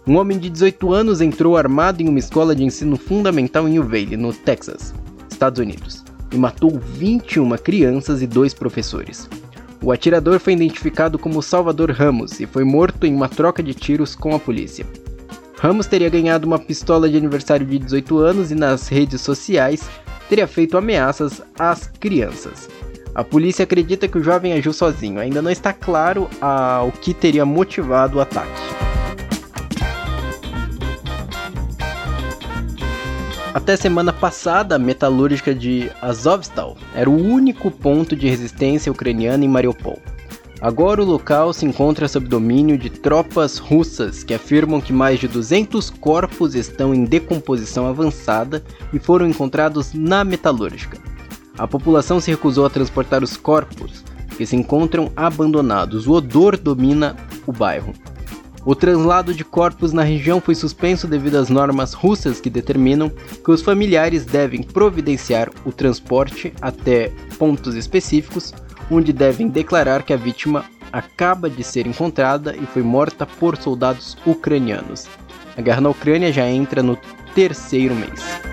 Um 0.07 0.17
homem 0.17 0.39
de 0.39 0.49
18 0.49 0.91
anos 0.93 1.21
entrou 1.21 1.55
armado 1.55 2.01
em 2.01 2.09
uma 2.09 2.17
escola 2.17 2.55
de 2.55 2.63
ensino 2.63 2.97
fundamental 2.97 3.67
em 3.67 3.77
Uvalde, 3.77 4.17
no 4.17 4.33
Texas, 4.33 4.95
Estados 5.29 5.59
Unidos, 5.59 6.03
e 6.31 6.37
matou 6.37 6.79
21 6.79 7.55
crianças 7.57 8.19
e 8.19 8.25
dois 8.25 8.51
professores. 8.51 9.29
O 9.79 9.91
atirador 9.91 10.39
foi 10.39 10.53
identificado 10.53 11.19
como 11.19 11.41
Salvador 11.41 11.91
Ramos 11.91 12.39
e 12.39 12.47
foi 12.47 12.63
morto 12.63 13.05
em 13.05 13.13
uma 13.13 13.29
troca 13.29 13.61
de 13.61 13.75
tiros 13.75 14.15
com 14.15 14.33
a 14.33 14.39
polícia. 14.39 14.87
Ramos 15.59 15.85
teria 15.85 16.09
ganhado 16.09 16.47
uma 16.47 16.57
pistola 16.57 17.07
de 17.07 17.17
aniversário 17.17 17.65
de 17.65 17.77
18 17.77 18.17
anos 18.17 18.49
e 18.49 18.55
nas 18.55 18.87
redes 18.87 19.21
sociais 19.21 19.87
teria 20.27 20.47
feito 20.47 20.77
ameaças 20.77 21.43
às 21.59 21.85
crianças. 21.99 22.67
A 23.13 23.23
polícia 23.23 23.63
acredita 23.63 24.07
que 24.07 24.17
o 24.17 24.23
jovem 24.23 24.53
agiu 24.53 24.73
sozinho, 24.73 25.19
ainda 25.19 25.43
não 25.43 25.51
está 25.51 25.71
claro 25.73 26.27
ah, 26.41 26.81
o 26.87 26.91
que 26.91 27.13
teria 27.13 27.45
motivado 27.45 28.17
o 28.17 28.21
ataque. 28.21 28.90
Até 33.53 33.75
semana 33.75 34.13
passada, 34.13 34.75
a 34.75 34.79
metalúrgica 34.79 35.53
de 35.53 35.91
Azovstal 36.01 36.77
era 36.95 37.09
o 37.09 37.15
único 37.15 37.69
ponto 37.69 38.15
de 38.15 38.29
resistência 38.29 38.89
ucraniana 38.89 39.43
em 39.43 39.47
Mariupol. 39.47 39.99
Agora 40.61 41.01
o 41.01 41.05
local 41.05 41.51
se 41.51 41.65
encontra 41.65 42.07
sob 42.07 42.29
domínio 42.29 42.77
de 42.77 42.89
tropas 42.89 43.57
russas 43.57 44.23
que 44.23 44.33
afirmam 44.33 44.79
que 44.79 44.93
mais 44.93 45.19
de 45.19 45.27
200 45.27 45.89
corpos 45.89 46.55
estão 46.55 46.95
em 46.95 47.03
decomposição 47.03 47.87
avançada 47.87 48.63
e 48.93 48.99
foram 48.99 49.27
encontrados 49.27 49.93
na 49.93 50.23
metalúrgica. 50.23 50.97
A 51.57 51.67
população 51.67 52.21
se 52.21 52.31
recusou 52.31 52.65
a 52.65 52.69
transportar 52.69 53.21
os 53.21 53.35
corpos, 53.35 54.01
que 54.37 54.45
se 54.45 54.55
encontram 54.55 55.11
abandonados. 55.13 56.07
O 56.07 56.13
odor 56.13 56.55
domina 56.55 57.17
o 57.45 57.51
bairro. 57.51 57.93
O 58.63 58.75
translado 58.75 59.33
de 59.33 59.43
corpos 59.43 59.91
na 59.91 60.03
região 60.03 60.39
foi 60.39 60.53
suspenso 60.53 61.07
devido 61.07 61.35
às 61.35 61.49
normas 61.49 61.93
russas 61.93 62.39
que 62.39 62.49
determinam 62.49 63.09
que 63.09 63.49
os 63.49 63.61
familiares 63.61 64.23
devem 64.23 64.61
providenciar 64.61 65.49
o 65.65 65.71
transporte 65.71 66.53
até 66.61 67.11
pontos 67.39 67.73
específicos, 67.75 68.53
onde 68.89 69.11
devem 69.11 69.47
declarar 69.47 70.03
que 70.03 70.13
a 70.13 70.17
vítima 70.17 70.65
acaba 70.91 71.49
de 71.49 71.63
ser 71.63 71.87
encontrada 71.87 72.55
e 72.55 72.65
foi 72.67 72.83
morta 72.83 73.25
por 73.25 73.57
soldados 73.57 74.15
ucranianos. 74.27 75.07
A 75.57 75.61
guerra 75.61 75.81
na 75.81 75.89
Ucrânia 75.89 76.31
já 76.31 76.47
entra 76.47 76.83
no 76.83 76.97
terceiro 77.33 77.95
mês. 77.95 78.50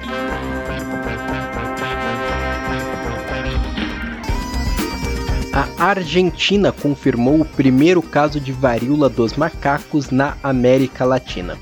A 5.53 5.83
Argentina 5.83 6.71
confirmou 6.71 7.41
o 7.41 7.45
primeiro 7.45 8.03
caso 8.03 8.39
de 8.39 8.53
varíola 8.53 9.09
dos 9.09 9.33
macacos 9.35 10.11
na 10.11 10.37
América 10.43 11.05
Latina. 11.05 11.59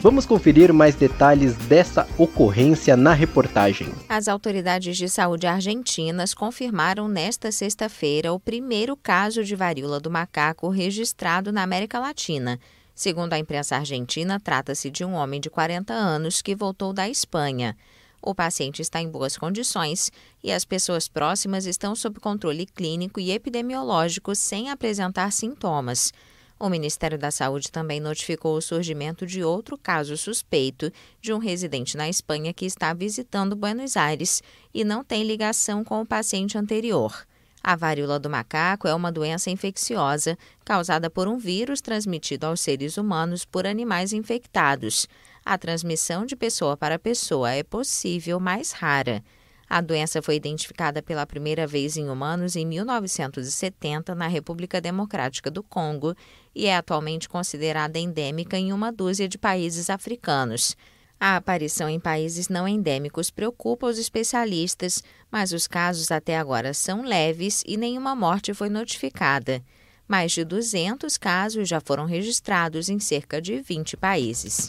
Vamos 0.00 0.26
conferir 0.26 0.72
mais 0.72 0.94
detalhes 0.94 1.54
dessa 1.54 2.08
ocorrência 2.18 2.96
na 2.96 3.12
reportagem. 3.12 3.88
As 4.08 4.28
autoridades 4.28 4.96
de 4.96 5.08
saúde 5.08 5.46
argentinas 5.46 6.34
confirmaram 6.34 7.06
nesta 7.06 7.52
sexta-feira 7.52 8.32
o 8.32 8.40
primeiro 8.40 8.96
caso 8.96 9.44
de 9.44 9.54
varíola 9.54 10.00
do 10.00 10.10
macaco 10.10 10.68
registrado 10.68 11.52
na 11.52 11.62
América 11.62 11.98
Latina. 11.98 12.58
Segundo 12.94 13.32
a 13.32 13.38
imprensa 13.38 13.76
argentina, 13.76 14.40
trata-se 14.40 14.90
de 14.90 15.04
um 15.04 15.14
homem 15.14 15.40
de 15.40 15.48
40 15.48 15.92
anos 15.92 16.42
que 16.42 16.54
voltou 16.54 16.92
da 16.92 17.08
Espanha. 17.08 17.76
O 18.22 18.34
paciente 18.34 18.82
está 18.82 19.00
em 19.00 19.08
boas 19.08 19.36
condições 19.36 20.12
e 20.42 20.52
as 20.52 20.64
pessoas 20.64 21.08
próximas 21.08 21.64
estão 21.64 21.94
sob 21.94 22.20
controle 22.20 22.66
clínico 22.66 23.18
e 23.18 23.30
epidemiológico 23.30 24.34
sem 24.34 24.70
apresentar 24.70 25.32
sintomas. 25.32 26.12
O 26.58 26.68
Ministério 26.68 27.18
da 27.18 27.30
Saúde 27.30 27.72
também 27.72 28.00
notificou 28.00 28.54
o 28.54 28.60
surgimento 28.60 29.24
de 29.24 29.42
outro 29.42 29.78
caso 29.78 30.14
suspeito 30.18 30.92
de 31.18 31.32
um 31.32 31.38
residente 31.38 31.96
na 31.96 32.06
Espanha 32.06 32.52
que 32.52 32.66
está 32.66 32.92
visitando 32.92 33.56
Buenos 33.56 33.96
Aires 33.96 34.42
e 34.74 34.84
não 34.84 35.02
tem 35.02 35.22
ligação 35.22 35.82
com 35.82 36.02
o 36.02 36.06
paciente 36.06 36.58
anterior. 36.58 37.26
A 37.62 37.76
varíola 37.76 38.18
do 38.18 38.28
macaco 38.28 38.86
é 38.86 38.94
uma 38.94 39.10
doença 39.10 39.50
infecciosa 39.50 40.36
causada 40.62 41.08
por 41.08 41.26
um 41.28 41.38
vírus 41.38 41.80
transmitido 41.80 42.46
aos 42.46 42.60
seres 42.60 42.98
humanos 42.98 43.46
por 43.46 43.66
animais 43.66 44.12
infectados. 44.12 45.06
A 45.44 45.56
transmissão 45.56 46.26
de 46.26 46.36
pessoa 46.36 46.76
para 46.76 46.98
pessoa 46.98 47.52
é 47.52 47.62
possível, 47.62 48.38
mas 48.38 48.72
rara. 48.72 49.22
A 49.68 49.80
doença 49.80 50.20
foi 50.20 50.34
identificada 50.34 51.00
pela 51.00 51.24
primeira 51.24 51.64
vez 51.64 51.96
em 51.96 52.10
humanos 52.10 52.56
em 52.56 52.66
1970 52.66 54.16
na 54.16 54.26
República 54.26 54.80
Democrática 54.80 55.48
do 55.48 55.62
Congo 55.62 56.12
e 56.52 56.66
é 56.66 56.76
atualmente 56.76 57.28
considerada 57.28 57.96
endêmica 57.96 58.58
em 58.58 58.72
uma 58.72 58.90
dúzia 58.90 59.28
de 59.28 59.38
países 59.38 59.88
africanos. 59.88 60.76
A 61.20 61.36
aparição 61.36 61.88
em 61.88 62.00
países 62.00 62.48
não 62.48 62.66
endêmicos 62.66 63.30
preocupa 63.30 63.86
os 63.86 63.98
especialistas, 63.98 65.04
mas 65.30 65.52
os 65.52 65.68
casos 65.68 66.10
até 66.10 66.36
agora 66.36 66.74
são 66.74 67.02
leves 67.02 67.62
e 67.64 67.76
nenhuma 67.76 68.16
morte 68.16 68.52
foi 68.52 68.68
notificada. 68.68 69.62
Mais 70.08 70.32
de 70.32 70.44
200 70.44 71.16
casos 71.16 71.68
já 71.68 71.80
foram 71.80 72.06
registrados 72.06 72.88
em 72.88 72.98
cerca 72.98 73.40
de 73.40 73.60
20 73.60 73.96
países. 73.96 74.68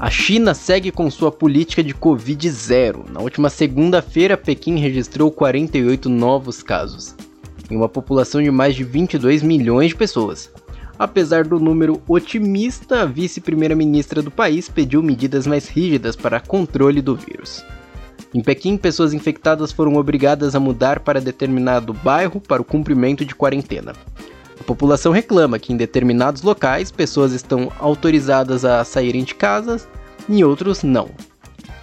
A 0.00 0.10
China 0.10 0.54
segue 0.54 0.92
com 0.92 1.10
sua 1.10 1.32
política 1.32 1.82
de 1.82 1.92
Covid-0. 1.92 3.10
Na 3.10 3.20
última 3.20 3.50
segunda-feira, 3.50 4.36
Pequim 4.36 4.78
registrou 4.78 5.28
48 5.28 6.08
novos 6.08 6.62
casos, 6.62 7.16
em 7.68 7.76
uma 7.76 7.88
população 7.88 8.40
de 8.40 8.48
mais 8.48 8.76
de 8.76 8.84
22 8.84 9.42
milhões 9.42 9.88
de 9.88 9.96
pessoas. 9.96 10.52
Apesar 10.96 11.42
do 11.42 11.58
número 11.58 12.00
otimista, 12.06 13.02
a 13.02 13.06
vice-primeira-ministra 13.06 14.22
do 14.22 14.30
país 14.30 14.68
pediu 14.68 15.02
medidas 15.02 15.48
mais 15.48 15.68
rígidas 15.68 16.14
para 16.14 16.38
controle 16.38 17.02
do 17.02 17.16
vírus. 17.16 17.64
Em 18.32 18.40
Pequim, 18.40 18.76
pessoas 18.76 19.12
infectadas 19.12 19.72
foram 19.72 19.96
obrigadas 19.96 20.54
a 20.54 20.60
mudar 20.60 21.00
para 21.00 21.20
determinado 21.20 21.92
bairro 21.92 22.40
para 22.40 22.62
o 22.62 22.64
cumprimento 22.64 23.24
de 23.24 23.34
quarentena. 23.34 23.94
A 24.60 24.64
população 24.64 25.12
reclama 25.12 25.58
que 25.58 25.72
em 25.72 25.76
determinados 25.76 26.42
locais 26.42 26.90
pessoas 26.90 27.32
estão 27.32 27.72
autorizadas 27.78 28.64
a 28.64 28.84
saírem 28.84 29.24
de 29.24 29.34
casa 29.34 29.80
e 30.28 30.44
outros 30.44 30.82
não. 30.82 31.10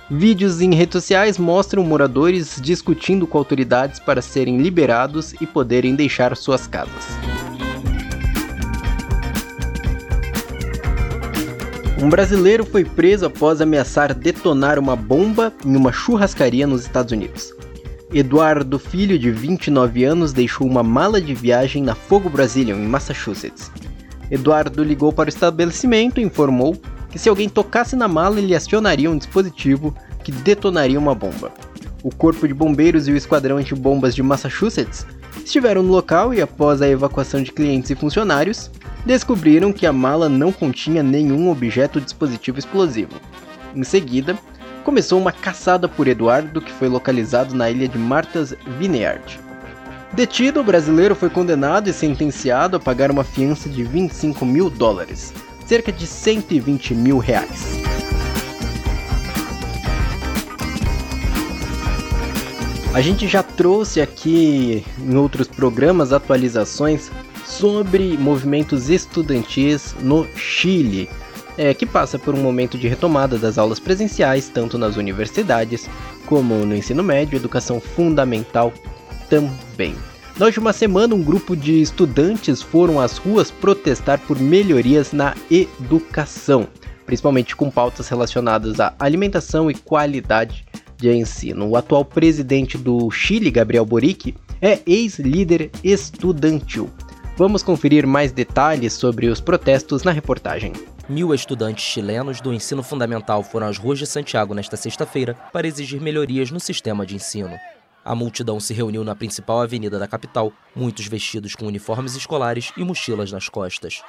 Vídeos 0.10 0.62
em 0.62 0.74
redes 0.74 0.94
sociais 0.94 1.38
mostram 1.38 1.84
moradores 1.84 2.60
discutindo 2.62 3.26
com 3.26 3.40
autoridades 3.40 4.00
para 4.00 4.22
serem 4.22 4.60
liberados 4.62 5.34
e 5.42 5.48
poderem 5.48 5.96
deixar 5.96 6.36
suas 6.38 6.68
casas. 6.68 7.06
Um 12.00 12.10
brasileiro 12.10 12.66
foi 12.66 12.86
preso 12.86 13.26
após 13.26 13.62
ameaçar 13.62 14.14
detonar 14.14 14.78
uma 14.78 14.96
bomba 14.96 15.52
em 15.66 15.76
uma 15.76 15.92
churrascaria 15.92 16.68
nos 16.68 16.82
Estados 16.82 17.12
Unidos. 17.12 17.52
Eduardo 18.18 18.80
Filho, 18.80 19.20
de 19.20 19.30
29 19.30 20.06
anos, 20.06 20.32
deixou 20.32 20.66
uma 20.66 20.82
mala 20.82 21.20
de 21.20 21.34
viagem 21.34 21.84
na 21.84 21.94
Fogo 21.94 22.30
Brazilian, 22.30 22.78
em 22.78 22.88
Massachusetts. 22.88 23.70
Eduardo 24.32 24.86
ligou 24.86 25.12
para 25.12 25.28
o 25.28 25.30
estabelecimento 25.30 26.22
e 26.22 26.24
informou 26.24 26.78
que 27.12 27.20
se 27.20 27.28
alguém 27.28 27.50
tocasse 27.50 27.94
na 27.94 28.08
mala, 28.08 28.40
ele 28.40 28.56
acionaria 28.56 29.12
um 29.12 29.18
dispositivo 29.18 29.94
que 30.24 30.32
detonaria 30.32 30.98
uma 30.98 31.14
bomba. 31.14 31.52
O 32.02 32.10
Corpo 32.10 32.48
de 32.48 32.54
Bombeiros 32.54 33.06
e 33.10 33.12
o 33.12 33.18
Esquadrão 33.18 33.58
Antibombas 33.58 34.16
de 34.16 34.24
Massachusetts 34.24 35.06
estiveram 35.44 35.84
no 35.84 35.92
local 35.92 36.34
e, 36.34 36.42
após 36.42 36.82
a 36.82 36.88
evacuação 36.88 37.44
de 37.44 37.52
clientes 37.52 37.90
e 37.90 37.96
funcionários, 37.96 38.72
descobriram 39.06 39.74
que 39.74 39.86
a 39.86 39.92
mala 39.92 40.30
não 40.30 40.54
continha 40.54 41.04
nenhum 41.04 41.52
objeto 41.52 42.00
ou 42.00 42.06
dispositivo 42.06 42.60
explosivo. 42.60 43.20
Em 43.76 43.84
seguida, 43.84 44.40
começou 44.86 45.20
uma 45.20 45.32
caçada 45.32 45.90
por 45.90 46.08
Eduardo, 46.08 46.62
que 46.62 46.72
foi 46.72 46.88
localizado 46.88 47.56
na 47.56 47.72
ilha 47.72 47.88
de 47.88 47.98
Martha's 47.98 48.54
Vineyard. 48.78 49.40
Detido, 50.14 50.62
o 50.62 50.64
brasileiro 50.64 51.16
foi 51.16 51.28
condenado 51.28 51.90
e 51.90 51.94
sentenciado 51.94 52.78
a 52.78 52.80
pagar 52.80 53.10
uma 53.10 53.24
fiança 53.24 53.68
de 53.68 53.84
25 53.84 54.46
mil 54.46 54.70
dólares, 54.70 55.34
cerca 55.66 55.92
de 55.92 56.06
120 56.06 56.94
mil 56.94 57.18
reais. 57.18 57.80
A 62.94 63.02
gente 63.02 63.28
já 63.28 63.42
trouxe 63.42 64.00
aqui 64.00 64.86
em 65.00 65.16
outros 65.18 65.48
programas 65.48 66.14
atualizações 66.14 67.12
sobre 67.44 68.16
movimentos 68.18 68.90
estudantis 68.90 69.96
no 70.00 70.28
Chile 70.38 71.10
é, 71.58 71.74
que 71.74 71.86
passa 71.86 72.18
por 72.18 72.34
um 72.34 72.42
momento 72.42 72.78
de 72.78 72.88
retomada 72.88 73.38
das 73.38 73.58
aulas 73.58 73.80
presenciais, 73.80 74.50
tanto 74.50 74.78
nas 74.78 74.98
universidades 74.98 75.90
como 76.26 76.66
no 76.66 76.76
ensino 76.76 77.04
médio 77.04 77.36
educação 77.36 77.80
fundamental 77.80 78.74
também. 79.30 79.96
Na 80.38 80.48
última 80.48 80.74
semana, 80.74 81.16
um 81.16 81.24
grupo 81.24 81.56
de 81.56 81.82
estudantes 81.82 82.62
foram 82.62 83.00
às 83.00 83.18
ruas 83.18 83.50
protestar 83.50 84.20
por 84.20 84.38
melhorias 84.38 85.14
na 85.14 85.34
educação, 85.50 86.68
principalmente 87.06 87.56
com 87.56 87.72
pautas 87.72 88.10
relacionadas 88.10 88.80
à 88.80 88.94
alimentação 89.00 89.72
e 89.72 89.76
qualidade 89.76 90.66
de 90.72 90.86
de 90.98 91.12
ensino. 91.12 91.68
O 91.68 91.76
atual 91.76 92.06
presidente 92.06 92.78
do 92.78 93.10
Chile, 93.12 93.52
Gabriel 93.52 93.86
Boric, 93.86 94.36
é 94.62 94.80
ex-líder 94.86 95.70
estudantil. 95.84 96.90
Vamos 97.38 97.62
conferir 97.62 98.08
mais 98.08 98.32
detalhes 98.32 98.94
sobre 98.94 99.28
os 99.28 99.42
protestos 99.42 100.04
na 100.04 100.12
reportagem. 100.12 100.72
Mil 101.08 101.32
estudantes 101.36 101.84
chilenos 101.84 102.42
do 102.42 102.52
ensino 102.52 102.82
fundamental 102.82 103.44
foram 103.44 103.68
às 103.68 103.78
ruas 103.78 104.00
de 104.00 104.08
Santiago 104.08 104.56
nesta 104.56 104.76
sexta-feira 104.76 105.36
para 105.54 105.68
exigir 105.68 106.02
melhorias 106.02 106.50
no 106.50 106.60
sistema 106.60 107.06
de 107.06 107.14
ensino. 107.14 107.56
A 108.04 108.16
multidão 108.16 108.60
se 108.60 108.74
reuniu 108.74 109.04
na 109.04 109.16
principal 109.16 109.62
avenida 109.62 110.00
da 110.00 110.08
capital, 110.08 110.52
muitos 110.76 111.06
vestidos 111.06 111.54
com 111.54 111.68
uniformes 111.68 112.16
escolares 112.16 112.72
e 112.76 112.84
mochilas 112.84 113.32
nas 113.32 113.48
costas. 113.48 114.02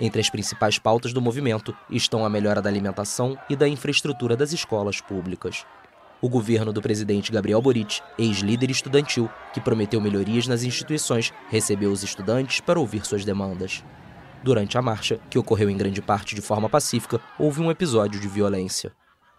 Entre 0.00 0.20
as 0.20 0.28
principais 0.28 0.80
pautas 0.80 1.12
do 1.12 1.22
movimento 1.22 1.72
estão 1.88 2.24
a 2.24 2.28
melhora 2.28 2.60
da 2.60 2.68
alimentação 2.68 3.38
e 3.48 3.54
da 3.54 3.68
infraestrutura 3.68 4.36
das 4.36 4.52
escolas 4.52 5.00
públicas. 5.00 5.64
O 6.20 6.28
governo 6.28 6.72
do 6.72 6.82
presidente 6.82 7.30
Gabriel 7.30 7.62
Boric, 7.62 8.00
ex-líder 8.18 8.68
estudantil, 8.68 9.30
que 9.54 9.60
prometeu 9.60 10.00
melhorias 10.00 10.48
nas 10.48 10.64
instituições, 10.64 11.32
recebeu 11.48 11.92
os 11.92 12.02
estudantes 12.02 12.58
para 12.58 12.80
ouvir 12.80 13.06
suas 13.06 13.24
demandas. 13.24 13.84
Durante 14.42 14.76
a 14.76 14.82
marcha, 14.82 15.20
que 15.30 15.38
ocorreu 15.38 15.70
em 15.70 15.76
grande 15.76 16.02
parte 16.02 16.34
de 16.34 16.40
forma 16.40 16.68
pacífica, 16.68 17.20
houve 17.38 17.60
um 17.60 17.70
episódio 17.70 18.20
de 18.20 18.26
violência. 18.26 18.92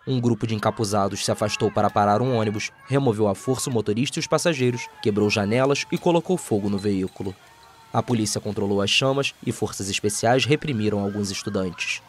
Um 0.07 0.19
grupo 0.19 0.47
de 0.47 0.55
encapuzados 0.55 1.23
se 1.23 1.31
afastou 1.31 1.69
para 1.71 1.89
parar 1.89 2.21
um 2.21 2.37
ônibus, 2.37 2.71
removeu 2.87 3.27
à 3.27 3.35
força 3.35 3.69
o 3.69 3.73
motorista 3.73 4.19
e 4.19 4.21
os 4.21 4.27
passageiros, 4.27 4.87
quebrou 5.01 5.29
janelas 5.29 5.85
e 5.91 5.97
colocou 5.97 6.37
fogo 6.37 6.69
no 6.69 6.77
veículo. 6.77 7.35
A 7.91 8.01
polícia 8.01 8.41
controlou 8.41 8.81
as 8.81 8.89
chamas 8.89 9.33
e 9.45 9.51
forças 9.51 9.89
especiais 9.89 10.45
reprimiram 10.45 10.99
alguns 10.99 11.31
estudantes. 11.31 12.01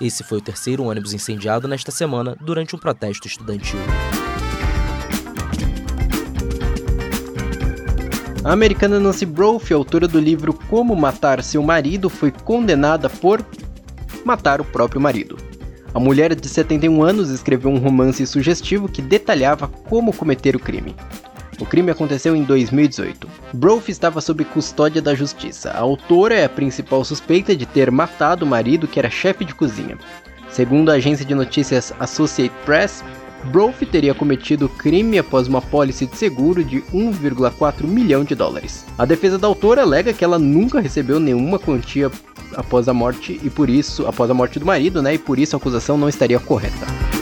Esse 0.00 0.22
foi 0.22 0.38
o 0.38 0.42
terceiro 0.42 0.84
ônibus 0.84 1.12
incendiado 1.12 1.66
nesta 1.66 1.90
semana 1.90 2.36
durante 2.40 2.76
um 2.76 2.78
protesto 2.78 3.26
estudantil. 3.26 3.80
A 8.44 8.52
americana 8.52 9.00
Nancy 9.00 9.24
Brophy, 9.24 9.72
autora 9.72 10.06
do 10.06 10.20
livro 10.20 10.52
Como 10.52 10.94
Matar 10.94 11.42
Seu 11.42 11.62
Marido, 11.62 12.10
foi 12.10 12.30
condenada 12.30 13.08
por 13.08 13.42
matar 14.22 14.60
o 14.60 14.64
próprio 14.64 15.00
marido. 15.00 15.38
A 15.94 15.98
mulher 15.98 16.34
de 16.34 16.46
71 16.46 17.02
anos 17.02 17.30
escreveu 17.30 17.70
um 17.70 17.78
romance 17.78 18.26
sugestivo 18.26 18.86
que 18.86 19.00
detalhava 19.00 19.66
como 19.66 20.12
cometer 20.12 20.54
o 20.54 20.60
crime. 20.60 20.94
O 21.58 21.64
crime 21.64 21.90
aconteceu 21.90 22.36
em 22.36 22.42
2018. 22.42 23.26
Brophy 23.54 23.92
estava 23.92 24.20
sob 24.20 24.44
custódia 24.44 25.00
da 25.00 25.14
justiça. 25.14 25.70
A 25.70 25.78
autora 25.78 26.34
é 26.34 26.44
a 26.44 26.48
principal 26.48 27.02
suspeita 27.02 27.56
de 27.56 27.64
ter 27.64 27.90
matado 27.90 28.44
o 28.44 28.48
marido 28.48 28.86
que 28.86 28.98
era 28.98 29.08
chefe 29.08 29.46
de 29.46 29.54
cozinha. 29.54 29.96
Segundo 30.50 30.90
a 30.90 30.94
agência 30.94 31.24
de 31.24 31.34
notícias 31.34 31.94
Associated 31.98 32.54
Press, 32.66 33.02
Brophy 33.50 33.86
teria 33.86 34.14
cometido 34.14 34.68
crime 34.68 35.18
após 35.18 35.46
uma 35.46 35.60
pólice 35.60 36.06
de 36.06 36.16
seguro 36.16 36.64
de 36.64 36.82
1,4 36.92 37.84
milhão 37.86 38.24
de 38.24 38.34
dólares. 38.34 38.84
A 38.98 39.04
defesa 39.04 39.38
da 39.38 39.46
autora 39.46 39.82
alega 39.82 40.12
que 40.12 40.24
ela 40.24 40.38
nunca 40.38 40.80
recebeu 40.80 41.20
nenhuma 41.20 41.58
quantia 41.58 42.10
após 42.56 42.88
a 42.88 42.94
morte 42.94 43.40
e 43.42 43.50
por 43.50 43.68
isso, 43.68 44.06
após 44.06 44.30
a 44.30 44.34
morte 44.34 44.58
do 44.58 44.66
marido, 44.66 45.02
né, 45.02 45.14
e 45.14 45.18
por 45.18 45.38
isso 45.38 45.56
a 45.56 45.58
acusação 45.58 45.96
não 45.96 46.08
estaria 46.08 46.38
correta. 46.38 47.13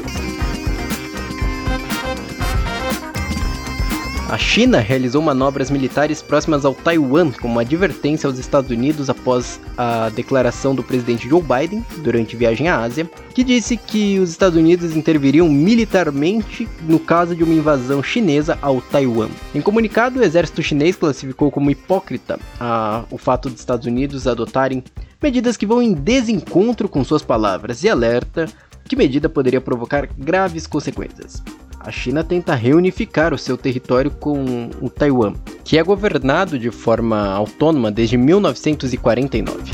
A 4.33 4.39
China 4.39 4.79
realizou 4.79 5.21
manobras 5.21 5.71
militares 5.71 6.23
próximas 6.23 6.65
ao 6.65 6.75
Taiwan 6.75 7.31
como 7.33 7.61
advertência 7.61 8.27
aos 8.27 8.39
Estados 8.39 8.71
Unidos 8.71 9.11
após 9.11 9.61
a 9.77 10.09
declaração 10.09 10.75
do 10.75 10.83
presidente 10.83 11.29
Joe 11.29 11.43
Biden 11.43 11.85
durante 11.99 12.35
viagem 12.35 12.67
à 12.67 12.79
Ásia, 12.79 13.11
que 13.35 13.45
disse 13.45 13.77
que 13.77 14.19
os 14.19 14.31
Estados 14.31 14.57
Unidos 14.59 14.97
interviriam 14.97 15.51
militarmente 15.51 16.67
no 16.89 16.99
caso 16.99 17.37
de 17.37 17.45
uma 17.45 17.53
invasão 17.53 18.03
chinesa 18.03 18.59
ao 18.63 18.81
Taiwan. 18.81 19.29
Em 19.55 19.61
comunicado, 19.61 20.19
o 20.19 20.25
exército 20.25 20.63
chinês 20.63 20.97
classificou 20.97 21.51
como 21.51 21.71
hipócrita 21.71 22.41
a, 22.59 23.05
o 23.11 23.19
fato 23.19 23.51
dos 23.51 23.61
Estados 23.61 23.87
Unidos 23.87 24.27
adotarem 24.27 24.83
medidas 25.23 25.59
que 25.59 25.67
vão 25.67 25.83
em 25.83 25.93
desencontro 25.93 26.89
com 26.89 27.05
suas 27.05 27.23
palavras 27.23 27.85
e 27.85 27.89
alerta 27.91 28.47
que 28.89 28.97
medida 28.97 29.29
poderia 29.29 29.61
provocar 29.61 30.09
graves 30.17 30.67
consequências 30.67 31.43
a 31.85 31.91
China 31.91 32.23
tenta 32.23 32.55
reunificar 32.55 33.35
o 33.35 33.39
seu 33.39 33.57
território 33.57 34.11
com 34.11 34.71
o 34.81 34.89
Taiwan, 34.89 35.35
que 35.65 35.77
é 35.77 35.83
governado 35.83 36.59
de 36.59 36.71
forma 36.71 37.33
autônoma 37.33 37.91
desde 37.91 38.17
1949. 38.17 39.73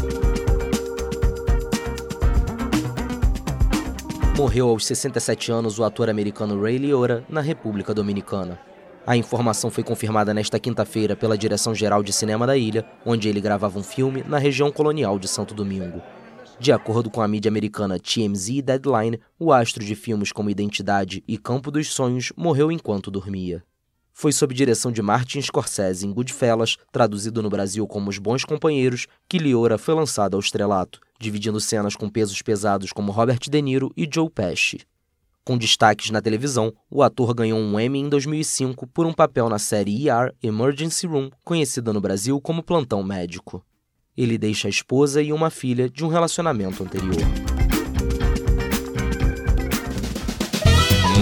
Morreu 4.36 4.68
aos 4.68 4.86
67 4.86 5.52
anos 5.52 5.78
o 5.78 5.84
ator 5.84 6.08
americano 6.08 6.62
Ray 6.62 6.78
Liotta 6.78 7.24
na 7.28 7.40
República 7.40 7.92
Dominicana. 7.92 8.58
A 9.06 9.16
informação 9.16 9.70
foi 9.70 9.82
confirmada 9.82 10.32
nesta 10.32 10.58
quinta-feira 10.58 11.16
pela 11.16 11.36
Direção-Geral 11.36 12.02
de 12.02 12.12
Cinema 12.12 12.46
da 12.46 12.56
ilha, 12.56 12.86
onde 13.04 13.28
ele 13.28 13.40
gravava 13.40 13.78
um 13.78 13.82
filme 13.82 14.22
na 14.26 14.38
região 14.38 14.70
colonial 14.70 15.18
de 15.18 15.26
Santo 15.26 15.54
Domingo. 15.54 16.00
De 16.60 16.72
acordo 16.72 17.08
com 17.08 17.22
a 17.22 17.28
mídia 17.28 17.48
americana 17.48 18.00
TMZ 18.00 18.48
e 18.48 18.62
Deadline, 18.62 19.20
o 19.38 19.52
astro 19.52 19.84
de 19.84 19.94
filmes 19.94 20.32
como 20.32 20.50
Identidade 20.50 21.22
e 21.26 21.38
Campo 21.38 21.70
dos 21.70 21.92
Sonhos 21.92 22.32
morreu 22.36 22.72
enquanto 22.72 23.12
dormia. 23.12 23.62
Foi 24.12 24.32
sob 24.32 24.52
direção 24.52 24.90
de 24.90 25.00
Martin 25.00 25.40
Scorsese 25.40 26.04
em 26.04 26.12
Goodfellas, 26.12 26.76
traduzido 26.90 27.40
no 27.40 27.48
Brasil 27.48 27.86
como 27.86 28.10
Os 28.10 28.18
Bons 28.18 28.44
Companheiros, 28.44 29.06
que 29.28 29.38
Liora 29.38 29.78
foi 29.78 29.94
lançado 29.94 30.34
ao 30.34 30.40
estrelato, 30.40 30.98
dividindo 31.20 31.60
cenas 31.60 31.94
com 31.94 32.10
pesos 32.10 32.42
pesados 32.42 32.92
como 32.92 33.12
Robert 33.12 33.38
De 33.48 33.62
Niro 33.62 33.92
e 33.96 34.08
Joe 34.12 34.28
Pesci. 34.28 34.80
Com 35.44 35.56
destaques 35.56 36.10
na 36.10 36.20
televisão, 36.20 36.74
o 36.90 37.04
ator 37.04 37.32
ganhou 37.34 37.60
um 37.60 37.78
Emmy 37.78 38.00
em 38.00 38.08
2005 38.08 38.84
por 38.88 39.06
um 39.06 39.12
papel 39.12 39.48
na 39.48 39.60
série 39.60 40.08
ER 40.08 40.34
Emergency 40.42 41.06
Room, 41.06 41.30
conhecida 41.44 41.92
no 41.92 42.00
Brasil 42.00 42.40
como 42.40 42.64
Plantão 42.64 43.04
Médico. 43.04 43.64
Ele 44.18 44.36
deixa 44.36 44.66
a 44.66 44.68
esposa 44.68 45.22
e 45.22 45.32
uma 45.32 45.48
filha 45.48 45.88
de 45.88 46.04
um 46.04 46.08
relacionamento 46.08 46.82
anterior. 46.82 47.14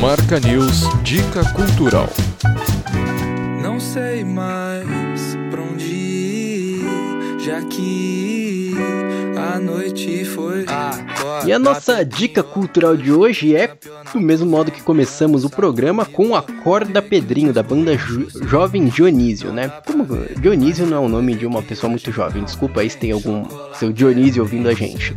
Marca 0.00 0.40
News 0.40 0.80
Dica 1.02 1.44
Cultural. 1.52 2.08
Não 3.62 3.78
sei 3.78 4.24
mais 4.24 5.36
pra 5.50 5.60
onde 5.60 5.84
ir, 5.84 6.84
já 7.38 7.60
que 7.66 8.72
a 9.36 9.60
noite 9.60 10.24
foi. 10.24 10.64
E 11.46 11.52
a 11.52 11.60
nossa 11.60 12.04
dica 12.04 12.42
cultural 12.42 12.96
de 12.96 13.12
hoje 13.12 13.54
é 13.54 13.72
do 14.12 14.20
mesmo 14.20 14.50
modo 14.50 14.72
que 14.72 14.82
começamos 14.82 15.44
o 15.44 15.50
programa 15.50 16.04
com 16.04 16.34
Acorda 16.34 17.00
Pedrinho 17.00 17.52
da 17.52 17.62
banda 17.62 17.96
jo 17.96 18.26
Jovem 18.48 18.86
Dionísio, 18.86 19.52
né? 19.52 19.70
Como 19.86 20.04
Dionísio 20.40 20.86
não 20.86 20.96
é 20.96 21.00
o 21.00 21.08
nome 21.08 21.36
de 21.36 21.46
uma 21.46 21.62
pessoa 21.62 21.88
muito 21.88 22.10
jovem, 22.10 22.42
desculpa 22.42 22.80
aí 22.80 22.90
se 22.90 22.96
tem 22.98 23.12
algum 23.12 23.44
seu 23.74 23.92
Dionísio 23.92 24.42
ouvindo 24.42 24.68
a 24.68 24.74
gente. 24.74 25.14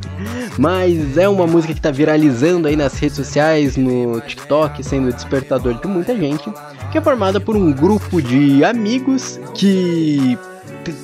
Mas 0.56 1.18
é 1.18 1.28
uma 1.28 1.48
música 1.48 1.74
que 1.74 1.82
tá 1.82 1.90
viralizando 1.90 2.68
aí 2.68 2.76
nas 2.76 2.94
redes 3.00 3.18
sociais, 3.18 3.76
no 3.76 4.22
TikTok, 4.22 4.84
sendo 4.84 5.12
despertador 5.12 5.82
de 5.82 5.88
muita 5.88 6.16
gente, 6.16 6.44
que 6.92 6.98
é 7.00 7.02
formada 7.02 7.42
por 7.42 7.56
um 7.56 7.72
grupo 7.72 8.22
de 8.22 8.64
amigos 8.64 9.40
que 9.56 10.38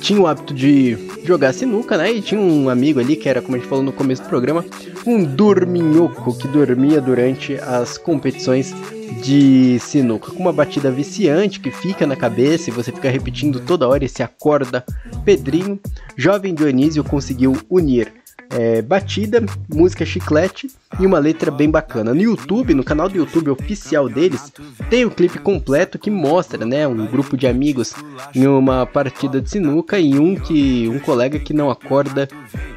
tinha 0.00 0.20
o 0.20 0.26
hábito 0.26 0.54
de 0.54 0.96
jogar 1.24 1.52
sinuca, 1.52 1.96
né? 1.96 2.12
E 2.12 2.22
tinha 2.22 2.40
um 2.40 2.68
amigo 2.68 3.00
ali, 3.00 3.16
que 3.16 3.28
era, 3.28 3.42
como 3.42 3.56
a 3.56 3.58
gente 3.58 3.68
falou 3.68 3.84
no 3.84 3.92
começo 3.92 4.22
do 4.22 4.28
programa, 4.28 4.64
um 5.06 5.24
dorminhoco 5.24 6.36
que 6.36 6.48
dormia 6.48 7.00
durante 7.00 7.54
as 7.56 7.98
competições 7.98 8.74
de 9.22 9.78
sinuca, 9.80 10.32
com 10.32 10.40
uma 10.40 10.52
batida 10.52 10.90
viciante 10.90 11.60
que 11.60 11.70
fica 11.70 12.06
na 12.06 12.16
cabeça 12.16 12.70
e 12.70 12.72
você 12.72 12.90
fica 12.92 13.08
repetindo 13.08 13.60
toda 13.60 13.88
hora 13.88 14.04
esse 14.04 14.22
acorda 14.22 14.84
Pedrinho. 15.24 15.78
Jovem 16.16 16.54
Dionísio 16.54 17.04
conseguiu 17.04 17.56
unir 17.70 18.12
é, 18.50 18.82
batida, 18.82 19.44
música 19.68 20.04
chiclete 20.04 20.70
e 20.98 21.06
uma 21.06 21.18
letra 21.18 21.50
bem 21.50 21.70
bacana. 21.70 22.14
No 22.14 22.20
YouTube, 22.20 22.74
no 22.74 22.84
canal 22.84 23.08
do 23.08 23.16
YouTube 23.16 23.50
oficial 23.50 24.08
deles, 24.08 24.52
tem 24.88 25.04
o 25.04 25.10
clipe 25.10 25.38
completo 25.38 25.98
que 25.98 26.10
mostra, 26.10 26.64
né, 26.64 26.86
um 26.86 27.06
grupo 27.06 27.36
de 27.36 27.46
amigos 27.46 27.94
em 28.34 28.46
uma 28.46 28.86
partida 28.86 29.40
de 29.40 29.50
sinuca 29.50 29.98
e 29.98 30.18
um 30.18 30.34
que 30.34 30.88
um 30.88 30.98
colega 30.98 31.38
que 31.38 31.52
não 31.52 31.70
acorda 31.70 32.28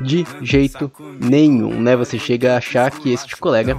de 0.01 0.25
jeito 0.41 0.91
nenhum, 1.19 1.82
né? 1.82 1.95
Você 1.95 2.17
chega 2.17 2.53
a 2.53 2.58
achar 2.58 2.91
que 2.91 3.12
este 3.12 3.36
colega 3.36 3.77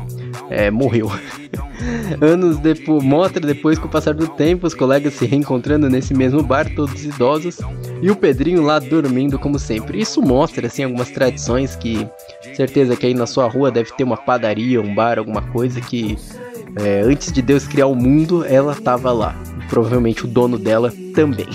é, 0.49 0.71
morreu. 0.71 1.11
Anos 2.21 2.59
depois, 2.59 3.03
mostra 3.03 3.41
depois 3.41 3.79
com 3.79 3.87
o 3.87 3.91
passar 3.91 4.15
do 4.15 4.29
tempo, 4.29 4.67
os 4.67 4.75
colegas 4.75 5.15
se 5.15 5.27
reencontrando 5.27 5.89
nesse 5.89 6.13
mesmo 6.13 6.43
bar, 6.43 6.73
todos 6.75 7.05
idosos, 7.05 7.59
e 8.03 8.11
o 8.11 8.17
Pedrinho 8.17 8.63
lá 8.63 8.79
dormindo 8.79 9.39
como 9.39 9.59
sempre. 9.59 10.01
Isso 10.01 10.21
mostra 10.21 10.67
assim 10.67 10.85
algumas 10.85 11.11
tradições 11.11 11.77
que 11.77 12.07
certeza 12.55 12.97
que 12.97 13.07
aí 13.07 13.15
na 13.15 13.27
sua 13.27 13.49
rua 13.49 13.71
deve 13.71 13.93
ter 13.93 14.05
uma 14.05 14.17
padaria, 14.17 14.81
um 14.81 14.95
bar, 14.95 15.19
alguma 15.19 15.43
coisa 15.43 15.81
que 15.81 16.17
é, 16.77 17.01
antes 17.03 17.33
de 17.33 17.43
Deus 17.43 17.67
criar 17.67 17.87
o 17.87 17.95
mundo, 17.95 18.45
ela 18.45 18.73
estava 18.73 19.13
lá. 19.13 19.35
Provavelmente 19.69 20.25
o 20.25 20.29
dono 20.29 20.59
dela 20.59 20.93
também. 21.15 21.47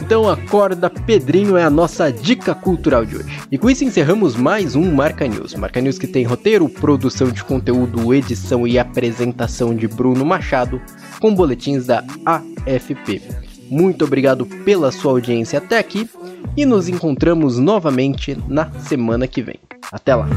então 0.00 0.28
acorda, 0.28 0.88
Pedrinho 0.88 1.56
é 1.56 1.64
a 1.64 1.70
nossa 1.70 2.12
dica 2.12 2.54
cultural 2.54 3.04
de 3.04 3.16
hoje. 3.16 3.38
E 3.50 3.58
com 3.58 3.68
isso 3.68 3.84
encerramos 3.84 4.36
mais 4.36 4.76
um 4.76 4.92
Marca 4.92 5.26
News. 5.26 5.54
Marca 5.54 5.80
News 5.80 5.98
que 5.98 6.06
tem 6.06 6.24
roteiro, 6.24 6.68
produção 6.68 7.30
de 7.30 7.42
conteúdo, 7.42 8.14
edição 8.14 8.66
e 8.66 8.78
apresentação 8.78 9.74
de 9.74 9.88
Bruno 9.88 10.24
Machado, 10.24 10.80
com 11.20 11.34
boletins 11.34 11.86
da 11.86 12.04
AFP. 12.24 13.22
Muito 13.70 14.04
obrigado 14.04 14.46
pela 14.46 14.90
sua 14.90 15.12
audiência 15.12 15.58
até 15.58 15.78
aqui 15.78 16.08
e 16.56 16.64
nos 16.64 16.88
encontramos 16.88 17.58
novamente 17.58 18.38
na 18.48 18.70
semana 18.80 19.26
que 19.26 19.42
vem. 19.42 19.58
Até 19.92 20.14
lá! 20.14 20.28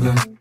Yeah. 0.00 0.37